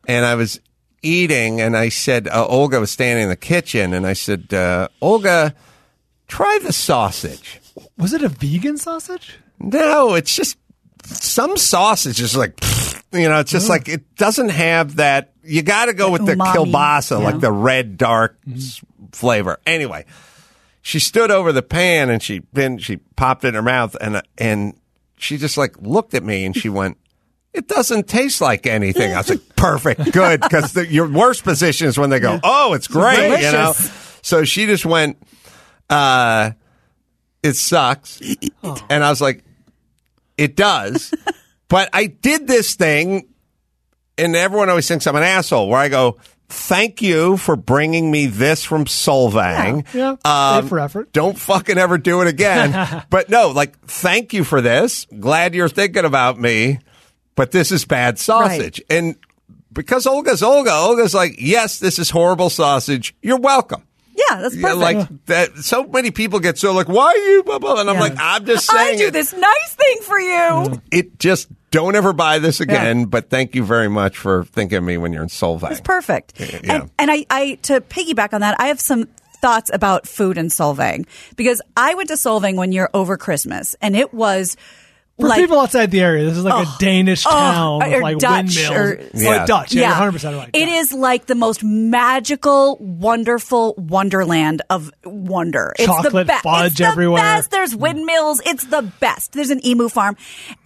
[0.08, 0.60] and I was
[1.02, 4.88] eating, and I said, uh, Olga was standing in the kitchen, and I said, uh,
[5.00, 5.54] Olga,
[6.26, 7.60] try the sausage.
[7.96, 9.38] Was it a vegan sausage?
[9.60, 10.56] No, it's just
[11.04, 12.58] some sausage is like,
[13.12, 15.32] you know, it's just like it doesn't have that.
[15.42, 17.24] You got to go with the umami, kielbasa, yeah.
[17.24, 18.80] like the red dark s-
[19.12, 19.58] flavor.
[19.64, 20.04] Anyway,
[20.82, 24.22] she stood over the pan and she then she popped it in her mouth and
[24.38, 24.74] and
[25.16, 26.98] she just like looked at me and she went.
[27.52, 29.14] It doesn't taste like anything.
[29.14, 32.86] I was like, perfect, good, because your worst position is when they go, "Oh, it's
[32.86, 33.72] great," you know.
[34.20, 35.16] So she just went,
[35.88, 36.50] uh,
[37.42, 38.20] "It sucks,"
[38.90, 39.42] and I was like,
[40.36, 41.14] it does.
[41.68, 43.28] but I did this thing,
[44.18, 48.26] and everyone always thinks I'm an asshole, where I go, thank you for bringing me
[48.26, 49.86] this from Solvang.
[49.92, 50.16] Yeah.
[50.24, 51.12] Um, for effort.
[51.12, 53.04] Don't fucking ever do it again.
[53.10, 55.06] but no, like, thank you for this.
[55.18, 56.78] Glad you're thinking about me,
[57.34, 58.80] but this is bad sausage.
[58.88, 59.16] And
[59.76, 60.72] because Olga's Olga.
[60.72, 63.14] Olga's like, yes, this is horrible sausage.
[63.22, 63.82] You're welcome.
[64.30, 64.80] Yeah, that's Yeah, perfect.
[64.80, 65.56] like that.
[65.58, 67.42] So many people get so like, why are you?
[67.42, 68.00] Blah, blah, and I'm Yeah.
[68.00, 68.94] like, I'm just saying.
[68.94, 69.12] I do it.
[69.12, 70.80] this nice thing for you.
[70.90, 73.04] It just don't ever buy this again.
[73.06, 75.70] But thank you very much for thinking of me when you're in Solvang.
[75.72, 76.38] It's perfect.
[76.40, 76.58] Yeah.
[76.74, 79.08] And, and I, I, to piggyback on that, I have some
[79.42, 81.06] thoughts about food in Solvang
[81.36, 84.56] because I went to Solvang one year over Christmas and it was
[85.18, 88.02] For like people outside the area, this is like a Danish oh, town or with
[88.02, 88.70] like Dutch windmills.
[88.76, 89.30] or- It's Yeah.
[89.30, 89.72] like Dutch.
[89.74, 90.50] Yeah, you're 100% right.
[90.52, 95.72] It is like the most magical, wonderful wonderland of wonder.
[95.78, 97.22] It's the Chocolate fudge it's the everywhere.
[97.22, 97.50] Best.
[97.50, 98.42] There's windmills.
[98.44, 99.32] It's the best.
[99.32, 100.16] There's an emu farm,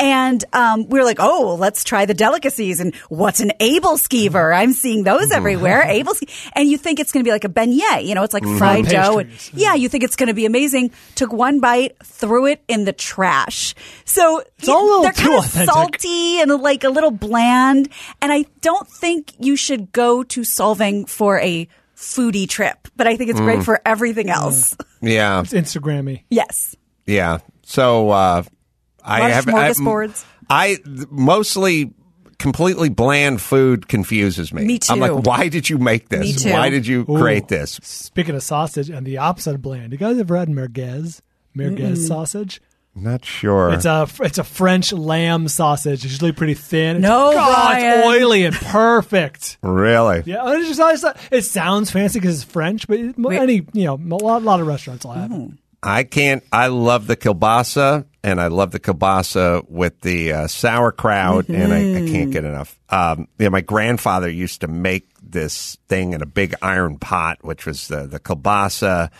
[0.00, 2.80] and um, we were like, oh, well, let's try the delicacies.
[2.80, 4.52] And what's an aebleskiver?
[4.56, 5.82] I'm seeing those everywhere.
[5.82, 8.04] able ske- and you think it's going to be like a beignet.
[8.04, 9.18] You know, it's like fried dough.
[9.18, 10.90] And, yeah, you think it's going to be amazing.
[11.14, 13.74] Took one bite, threw it in the trash.
[14.04, 15.70] So It's all a little they're too kind of authentic.
[15.74, 17.88] salty and like a little bland.
[18.22, 23.16] And I don't think you should go to Solvang for a foodie trip, but I
[23.16, 23.44] think it's Mm.
[23.44, 24.76] great for everything else.
[25.02, 26.22] yeah, It's Instagrammy.
[26.30, 26.74] yes.
[27.06, 27.38] yeah.
[27.64, 28.42] So uh,
[29.04, 30.24] I of have I, smorgasbords.
[30.48, 30.78] I
[31.10, 31.92] mostly
[32.38, 34.64] completely bland food confuses me.
[34.64, 35.00] Me I'm too.
[35.14, 36.20] like, why did you make this?
[36.20, 36.52] Me too.
[36.52, 37.18] Why did you Ooh.
[37.18, 37.78] create this?
[37.82, 41.20] Speaking of sausage and the opposite of bland, you guys ever had merguez?
[41.56, 42.60] Merguez sausage?
[42.94, 43.72] Not sure.
[43.72, 45.94] It's a it's a French lamb sausage.
[46.04, 47.00] It's usually pretty thin.
[47.00, 49.58] No, God, it's oily and perfect.
[49.62, 50.22] really.
[50.26, 53.84] Yeah, it's just, it's not- it sounds fancy because it's French, but it- any you
[53.84, 55.50] know a lot, lot of restaurants will have it.
[55.82, 56.42] I can't.
[56.52, 61.76] I love the kielbasa, and I love the kielbasa with the uh, sauerkraut, and I,
[61.78, 62.12] I Mm-hmm.
[62.12, 62.78] can't get enough.
[62.90, 67.64] Um, yeah, my grandfather used to make this thing in a big iron pot, which
[67.64, 69.10] was the the kielbasa,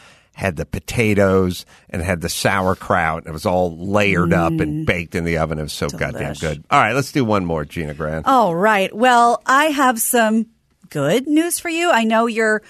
[0.41, 3.27] had the potatoes, and had the sauerkraut.
[3.27, 5.59] It was all layered up and baked in the oven.
[5.59, 6.41] It was so goddamn Mm.
[6.41, 6.65] Good.
[6.71, 8.23] All right, let's do one more, Gina Grad.
[8.25, 8.95] All right.
[8.95, 10.47] Well, I have some
[10.89, 11.91] good news for you.
[11.91, 12.63] I know you're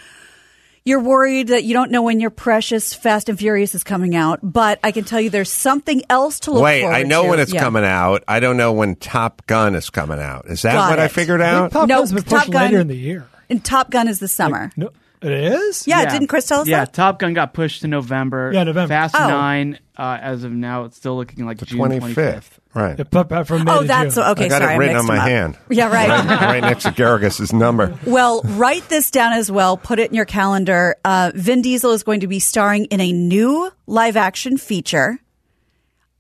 [0.85, 4.41] you're worried that you don't know when your precious Fast and Furious is coming out,
[4.43, 6.65] but I can tell you there's something else to look for.
[6.65, 7.29] Wait, forward I know to.
[7.29, 7.61] when it's Yeah.
[7.61, 8.25] coming out.
[8.27, 10.47] I don't know when Top Gun is coming out.
[10.49, 11.11] Is that Got what I it.
[11.13, 11.73] figured I think out?
[11.73, 13.27] Top No, Gun's been Top pushed Gun- later in the year.
[13.51, 14.71] And Top Gun is the summer.
[14.77, 14.89] No,
[15.23, 15.87] it is.
[15.87, 16.93] Yeah, didn't Chris tell us Yeah, that?
[16.95, 18.51] Top Gun got pushed to November.
[18.55, 18.89] Yeah, November.
[18.95, 19.29] Fast Oh.
[19.29, 22.59] 9, uh, as of now, it's still looking like The June twenty 25th.
[22.73, 22.99] Right.
[22.99, 24.25] It put back from May Oh, to that's June.
[24.25, 24.45] okay.
[24.45, 25.29] I got sorry, it I written on mixed my them up.
[25.29, 25.59] hand.
[25.71, 26.09] Yeah, right.
[26.09, 27.99] right, right next to Geragos's number.
[28.07, 29.77] Well, write this down as well.
[29.77, 30.97] Put it in your calendar.
[31.05, 35.19] Uh, Vin Diesel is going to be starring in a new live action feature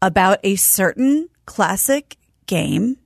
[0.03, 2.97] about a certain classic game,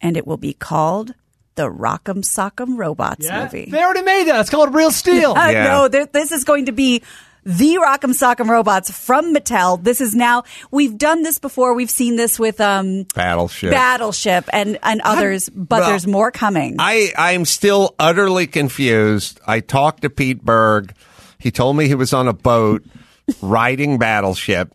[0.00, 1.14] and it will be called
[1.56, 3.68] the Rock'em Sock'em Robots Yeah, movie.
[3.70, 4.40] they already made that.
[4.40, 5.32] It's called Real Steel.
[5.32, 5.64] Uh, Yeah.
[5.64, 7.02] No, this is going to be
[7.44, 9.82] the Rock'em Sock'em Robots from Mattel.
[9.82, 11.74] This is now, we've done this before.
[11.74, 13.70] We've seen this with um, Battleship.
[13.70, 16.76] Battleship and, and others, but well, there's more coming.
[16.78, 19.40] I, I'm still utterly confused.
[19.46, 20.92] I talked to Pete Berg.
[21.38, 22.84] He told me he was on a boat
[23.40, 24.72] riding Battleship.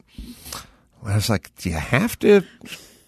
[1.04, 2.42] I was like, do you have to,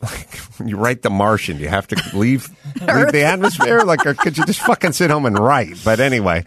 [0.03, 2.47] like, when you write The Martian, you have to leave,
[2.81, 3.81] leave the atmosphere?
[3.81, 5.77] Like, or could you just fucking sit home and write?
[5.83, 6.45] But anyway.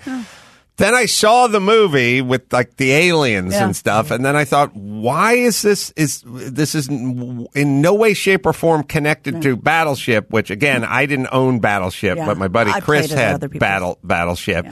[0.78, 3.64] Then I saw the movie with like the aliens Yeah.
[3.64, 8.12] and stuff, and then I thought, why is this is this is in no way,
[8.12, 10.30] shape, or form connected to Battleship?
[10.30, 12.26] Which again, I didn't own Battleship, Yeah.
[12.26, 13.59] but my buddy I Chris played it at other had.
[13.59, 14.66] Battle Battleship.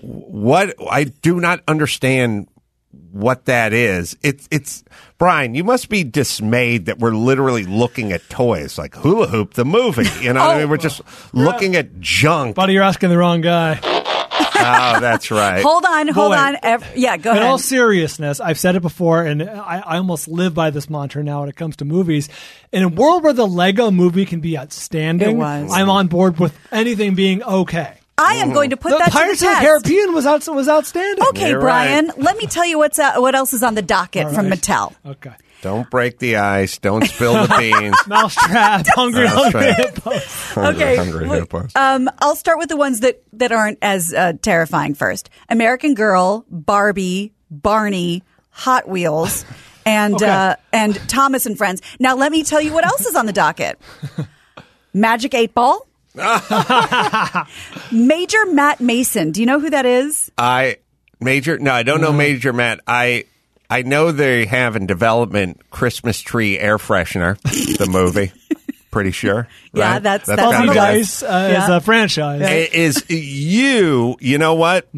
[0.00, 2.48] What I do not understand
[3.12, 4.16] what that is.
[4.22, 4.84] It's it's
[5.18, 5.54] Bryan.
[5.54, 10.08] You must be dismayed that we're literally looking at toys like Hula Hoop, the movie.
[10.22, 10.70] You know, what I mean, oh.
[10.70, 12.56] we're just looking at junk.
[12.56, 13.80] Buddy, you're asking the wrong guy.
[14.60, 15.62] Oh, that's right.
[15.62, 16.36] hold on, hold Boy.
[16.36, 16.56] on.
[16.62, 17.48] Ev- yeah, go In ahead.
[17.48, 21.40] all seriousness, I've said it before, and I, I almost live by this mantra now
[21.40, 22.28] when it comes to movies.
[22.72, 27.14] In a world where the Lego movie can be outstanding, I'm on board with anything
[27.14, 27.97] being okay.
[28.18, 29.84] I am going to put the that Pirates to the of the test.
[29.84, 31.24] Caribbean was out, was outstanding.
[31.28, 32.18] Okay, You're Bryan, right.
[32.18, 34.58] let me tell you what's uh, what else is on the docket All from right.
[34.58, 34.94] Mattel.
[35.06, 35.32] Okay.
[35.60, 36.78] Don't break the ice.
[36.78, 37.96] Don't spill the beans.
[38.06, 40.56] Mousetrap, hungry, That's hungry hippos.
[40.56, 41.72] Okay, Hungry look, hippos.
[41.74, 45.30] um, I'll start with the ones that that aren't as uh, terrifying first.
[45.48, 49.44] American Girl, Barbie, Barney, Hot Wheels,
[49.86, 50.28] and Okay.
[50.28, 51.82] uh, and Thomas and Friends.
[51.98, 53.80] Now let me tell you what else is on the docket.
[54.94, 55.84] Magic Eight Ball.
[57.92, 59.32] Major Matt Mason.
[59.32, 60.30] Do you know who that is?
[60.36, 60.76] I
[61.20, 61.58] major.
[61.58, 62.80] No, I don't know Major Matt.
[62.86, 63.24] I
[63.70, 67.38] I know they have in development Christmas tree air freshener.
[67.78, 68.32] the movie.
[68.90, 69.46] Pretty sure.
[69.74, 70.02] Yeah, right?
[70.02, 71.20] that's- that's on the be list.
[71.20, 71.64] Dice uh, Yeah.
[71.64, 72.40] is a franchise.
[72.42, 74.16] I- Is you?
[74.20, 74.88] You know what?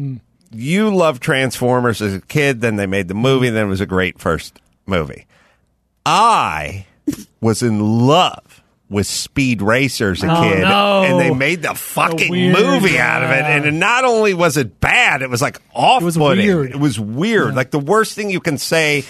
[0.53, 2.61] You loved Transformers as a kid.
[2.61, 3.49] Then they made the movie.
[3.49, 5.25] Then it was a great first movie.
[6.05, 6.85] I
[7.41, 11.03] was in love was Speed Racer as a Oh, kid, no.
[11.03, 13.35] and they made the fucking weird, movie out of it.
[13.39, 13.63] yeah.
[13.63, 16.57] And not only was it bad, it was like off-putting.
[16.57, 16.69] was.
[16.69, 17.55] It was weird.
[17.55, 19.05] Like the worst thing you can say,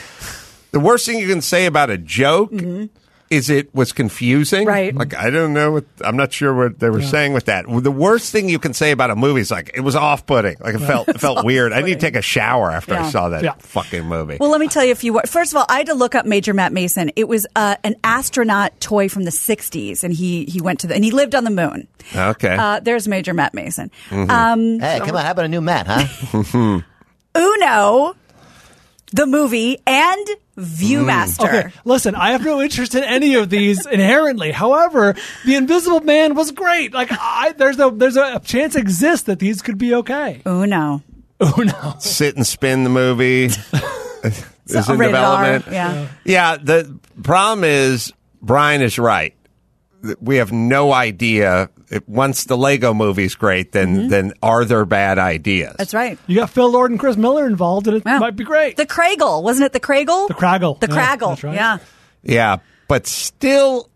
[0.71, 2.51] the worst thing you can say about a joke.
[2.51, 2.85] Mm-hmm.
[3.31, 4.67] Is it was confusing?
[4.67, 4.93] Right.
[4.93, 7.63] Like I don't know what I'm not sure what they were saying with that.
[7.65, 10.57] The worst thing you can say about a movie is like it was off-putting.
[10.59, 11.71] Like it felt it felt weird.
[11.71, 13.53] I need to take a shower after I saw that Yeah.
[13.59, 14.35] fucking movie.
[14.37, 15.13] Well, let me tell you a few.
[15.13, 17.09] wo- First of all, I had to look up Major Matt Mason.
[17.15, 20.95] It was uh, an astronaut toy from the '60s, and he he went to the
[20.95, 21.87] and he lived on the moon.
[22.13, 22.57] okay.
[22.57, 23.91] Uh, there's Major Matt Mason.
[24.09, 24.29] Mm-hmm.
[24.29, 26.81] Um, Hey, come on, how about a new Matt, huh?
[27.35, 28.15] Uno,
[29.13, 30.27] the movie, and
[30.57, 31.47] Viewmaster.
[31.47, 31.59] Mm.
[31.65, 34.51] Okay, listen, I have no interest in any of these inherently.
[34.51, 36.93] However, The Invisible Man was great.
[36.93, 40.41] Like, I, there's a there's a chance exists that these could be okay.
[40.45, 41.03] Uno.
[41.39, 41.95] Oh no!
[41.99, 43.45] Sit and Spin the movie
[44.25, 45.65] is in rated R, development.
[45.71, 46.07] yeah.
[46.23, 49.33] Yeah, the problem is Bryan is right.
[50.19, 51.69] We have no idea.
[51.91, 55.67] If, once the Lego movie's great, then then are there bad ideas?
[55.69, 55.75] Mm-hmm.
[55.77, 56.17] That's right.
[56.25, 58.17] You got Phil Lord and Chris Miller involved, and it Yeah.
[58.19, 58.77] might be great.
[58.77, 59.73] The Kragle, wasn't it?
[59.73, 60.27] The Kragle.
[60.29, 60.79] The Kragle.
[60.79, 61.29] The Yeah, Kragle.
[61.29, 61.55] that's right.
[61.55, 61.77] Yeah.
[62.23, 63.89] Yeah, but still,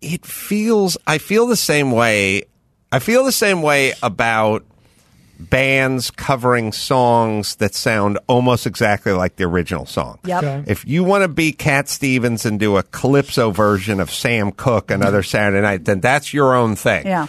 [0.00, 0.96] it feels.
[1.06, 2.44] I feel the same way.
[2.90, 4.64] I feel the same way about
[5.38, 10.18] bands covering songs that sound almost exactly like the original song.
[10.24, 10.42] Yep.
[10.42, 10.64] Okay.
[10.66, 14.90] If you want to be Cat Stevens and do a calypso version of Sam Cooke
[14.90, 17.06] another Saturday night, then that's your own thing.
[17.06, 17.26] Yeah.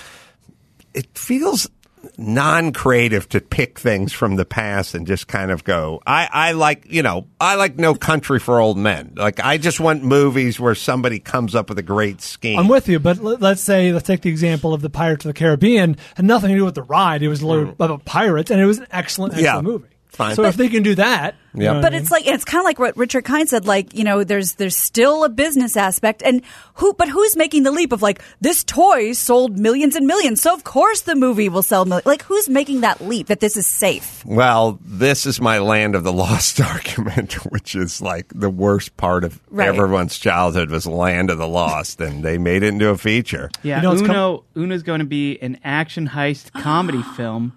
[0.94, 1.70] It feels
[2.18, 6.02] non-creative to pick things from the past and just kind of go.
[6.06, 9.14] I, I like, you know, I like No Country for Old Men.
[9.16, 12.60] Like, I just want movies where somebody comes up with a great scheme.
[12.60, 15.30] I'm with you, but let- let's say let's take the example of the Pirates of
[15.30, 15.98] the Caribbean.
[16.16, 17.24] Had nothing to do with the ride.
[17.24, 19.44] It was a little about pirates, and it was an excellent, excellent Mm.
[19.56, 19.62] Yeah.
[19.62, 19.88] movie.
[20.16, 20.36] Fine.
[20.36, 21.80] So But- if they can do that, Yeah.
[21.82, 23.66] But I it's like it's kind of like what Richard Kind said.
[23.66, 26.42] Like you know, there's there's still a business aspect, and
[26.76, 26.94] who?
[26.94, 30.64] But who's making the leap of like this toy sold millions and millions, so of
[30.66, 32.06] course the movie will sell millions.
[32.06, 34.22] Like who's making that leap that this is safe?
[34.26, 39.24] Well, this is my land of the lost argument, which is like the worst part
[39.24, 39.70] of Right.
[39.70, 43.50] everyone's childhood was Land of the Lost, and they made it into a feature.
[43.64, 47.54] Yeah, You know, it's com- Uno Uno's going to be an action heist comedy film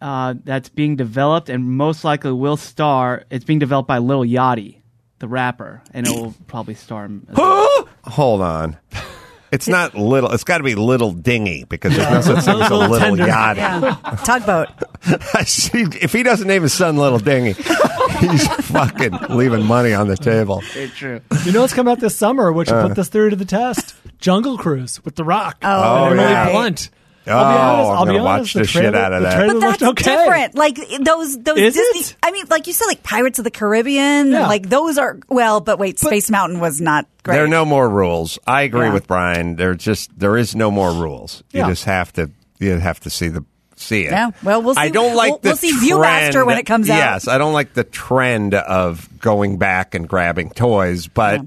[0.00, 3.24] uh, that's being developed and most likely will star.
[3.30, 4.80] It's being developed by Lil Yachty,
[5.18, 7.26] the rapper, and it will probably star him.
[7.32, 7.88] well.
[8.04, 8.76] Hold on.
[9.52, 10.32] It's not little.
[10.32, 13.16] It's got to be little dingy because there's no such thing as a Little little
[13.16, 13.26] tender.
[13.26, 13.56] yacht.
[13.56, 13.94] Yeah,
[14.24, 14.68] tugboat.
[15.46, 17.52] See, if he doesn't name his son Little Dingy,
[18.20, 20.62] he's fucking leaving money on the table.
[20.74, 21.20] Very true.
[21.44, 22.88] you know what's coming out this summer, which will Uh.
[22.88, 23.94] put this theory to the test.
[24.18, 25.58] Jungle Cruise with The Rock.
[25.62, 26.50] Oh, and Emily yeah.
[26.50, 26.90] Blunt.
[27.28, 27.90] Oh, I'll be oh, honest.
[27.90, 28.54] I'm I'll be gonna watch honest.
[28.54, 29.46] the shit trailer- out of that.
[29.48, 30.04] But that's okay.
[30.16, 30.54] different.
[30.54, 32.00] Like those those Is Disney.
[32.00, 32.16] it?
[32.22, 34.30] I mean, like you said, like Pirates of the Caribbean.
[34.30, 34.46] Yeah.
[34.46, 37.34] Like those are well, but wait, Space Mountain was not great.
[37.34, 38.38] There are no more rules.
[38.46, 38.92] I agree Yeah.
[38.94, 39.56] with Bryan.
[39.56, 41.42] There just there is no more rules.
[41.52, 41.68] You Yeah.
[41.68, 44.12] just have to you have to see the see it.
[44.12, 44.80] Yeah, well, we'll see.
[44.80, 46.96] I see- don't like we'll- the we'll see Viewmaster when it comes out.
[46.96, 51.42] Yes, I don't like the trend of going back and grabbing toys, but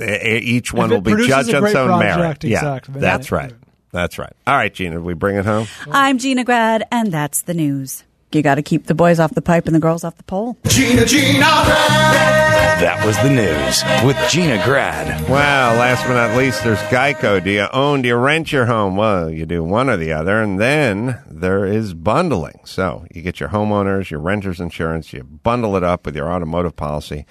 [0.00, 2.14] each one will be judged on its own merit.
[2.14, 3.00] project, Yeah, exactly.
[3.00, 3.36] that's Yeah.
[3.36, 3.52] right.
[3.92, 4.32] That's right.
[4.46, 5.66] All right, Gina, we bring it home.
[5.90, 8.04] I'm Gina Grad, and that's the news.
[8.32, 10.58] You got to keep the boys off the pipe and the girls off the pole.
[10.66, 12.78] Gina, Gina, Grad.
[12.78, 15.06] That was the news with Gina Grad.
[15.28, 17.42] Well, last but not least, there's Geico.
[17.42, 18.02] Do you own?
[18.02, 18.96] Do you rent your home?
[18.96, 22.60] Well, you do one or the other, and then there is bundling.
[22.64, 26.76] So you get your homeowners, your renters insurance, you bundle it up with your automotive
[26.76, 27.24] policy,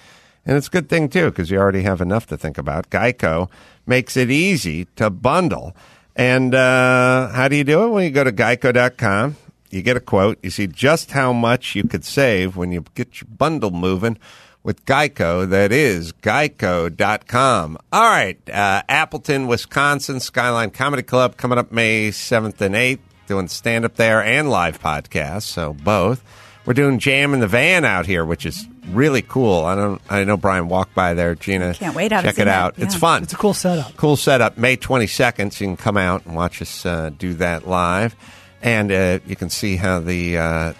[0.44, 2.90] and it's a good thing too because you already have enough to think about.
[2.90, 3.48] Geico
[3.86, 5.74] makes it easy to bundle,
[6.18, 7.88] and uh, how do you do it?
[7.88, 9.36] Well, you go to Geico.com.
[9.70, 10.38] You get a quote.
[10.42, 14.18] You see just how much you could save when you get your bundle moving
[14.62, 15.48] with Geico.
[15.48, 17.78] That is geico.com.
[17.92, 18.50] All right.
[18.50, 23.96] Uh, Appleton, Wisconsin, Skyline Comedy Club coming up May 7th and 8th, doing stand up
[23.96, 25.42] there and live podcasts.
[25.42, 26.24] So both.
[26.64, 29.64] We're doing Jam in the Van out here, which is really cool.
[29.64, 30.00] I don't.
[30.08, 31.34] I know Bryan walked by there.
[31.34, 32.12] Gina, Can't wait.
[32.12, 32.54] I Check seen it that.
[32.60, 32.74] out.
[32.78, 33.22] It's fun.
[33.22, 33.96] It's a cool setup.
[33.96, 34.56] Cool setup.
[34.58, 38.14] May 22nd, so you can come out and watch us uh, do that live.
[38.62, 40.72] And uh, you can see how the uh,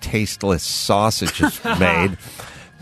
[0.00, 2.16] tasteless sausage is made.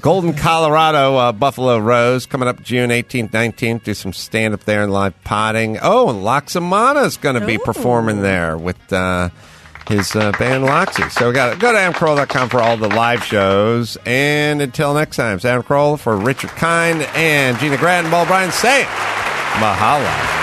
[0.01, 3.84] Golden, Colorado, uh, Buffalo Rose coming up June 18th, 19th.
[3.84, 5.78] Do some stand up there and live potting.
[5.82, 9.28] Oh, and Laxamana is going to be performing there with uh,
[9.89, 11.11] his uh, band Loxy.
[11.11, 13.97] So we got to go to adamcarolla.com for all the live shows.
[14.07, 18.28] And until next time, it's Adam Carolla for Richard Kind and Gina Grad and Bald
[18.28, 18.87] Bryan saying
[19.57, 20.41] Mahalo.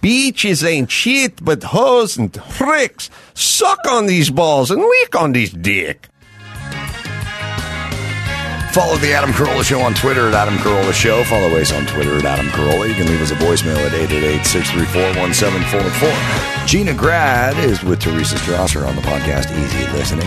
[0.00, 3.08] Beaches ain't shit, but hoes and tricks.
[3.34, 6.08] Suck on these balls and lick on this dick.
[8.72, 11.22] Follow the Adam Carolla Show on Twitter at Adam Carolla Show.
[11.24, 12.88] Follow us on Twitter at Adam Carolla.
[12.88, 16.66] You can leave us a voicemail at 888-634-1744.
[16.66, 20.26] Gina Grad is with Teresa Strasser on the podcast Easy Listening.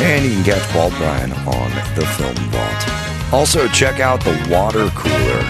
[0.00, 2.88] And you can catch Bald Bryan on the Film Vault.
[3.34, 5.44] Also, check out the Water Cooler,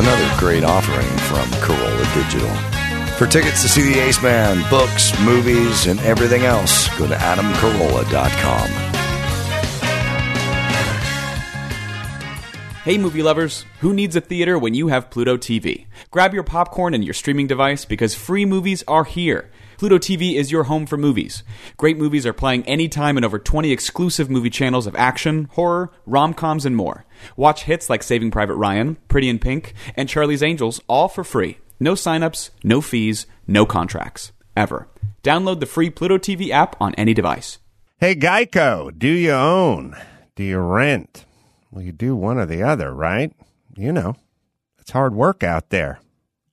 [0.00, 2.48] another great offering from Carolla Digital.
[3.18, 8.89] For tickets to see the Ace Man, books, movies, and everything else, go to adamcarolla.com.
[12.82, 15.84] Hey, movie lovers, who needs a theater when you have Pluto TV?
[16.10, 19.50] Grab your popcorn and your streaming device because free movies are here.
[19.76, 21.42] Pluto TV is your home for movies.
[21.76, 26.32] Great movies are playing anytime in over 20 exclusive movie channels of action, horror, rom
[26.32, 27.04] coms, and more.
[27.36, 31.58] Watch hits like Saving Private Ryan, Pretty in Pink, and Charlie's Angels all for free.
[31.78, 34.32] No signups, no fees, no contracts.
[34.56, 34.88] Ever.
[35.22, 37.58] Download the free Pluto TV app on any device.
[37.98, 39.96] Hey, Geico, do you own?
[40.34, 41.26] Do you rent?
[41.70, 43.32] Well, you do one or the other, right?
[43.76, 44.16] You know,
[44.78, 46.00] it's hard work out there.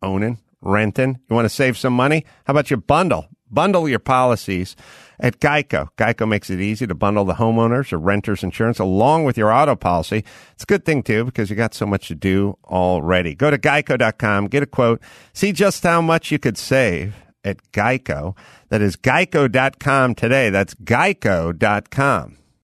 [0.01, 1.19] Owning, renting.
[1.27, 2.25] You want to save some money?
[2.45, 3.27] How about you bundle?
[3.49, 4.75] Bundle your policies
[5.19, 5.89] at Geico.
[5.97, 9.75] Geico makes it easy to bundle the homeowners or renters insurance along with your auto
[9.75, 10.23] policy.
[10.53, 13.33] It's a good thing too because you got so much to do already.
[13.35, 15.01] Go to geico.com, get a quote,
[15.33, 18.35] see just how much you could save at Geico.
[18.69, 20.49] That is geico.com today.
[20.49, 22.37] That's geico.com.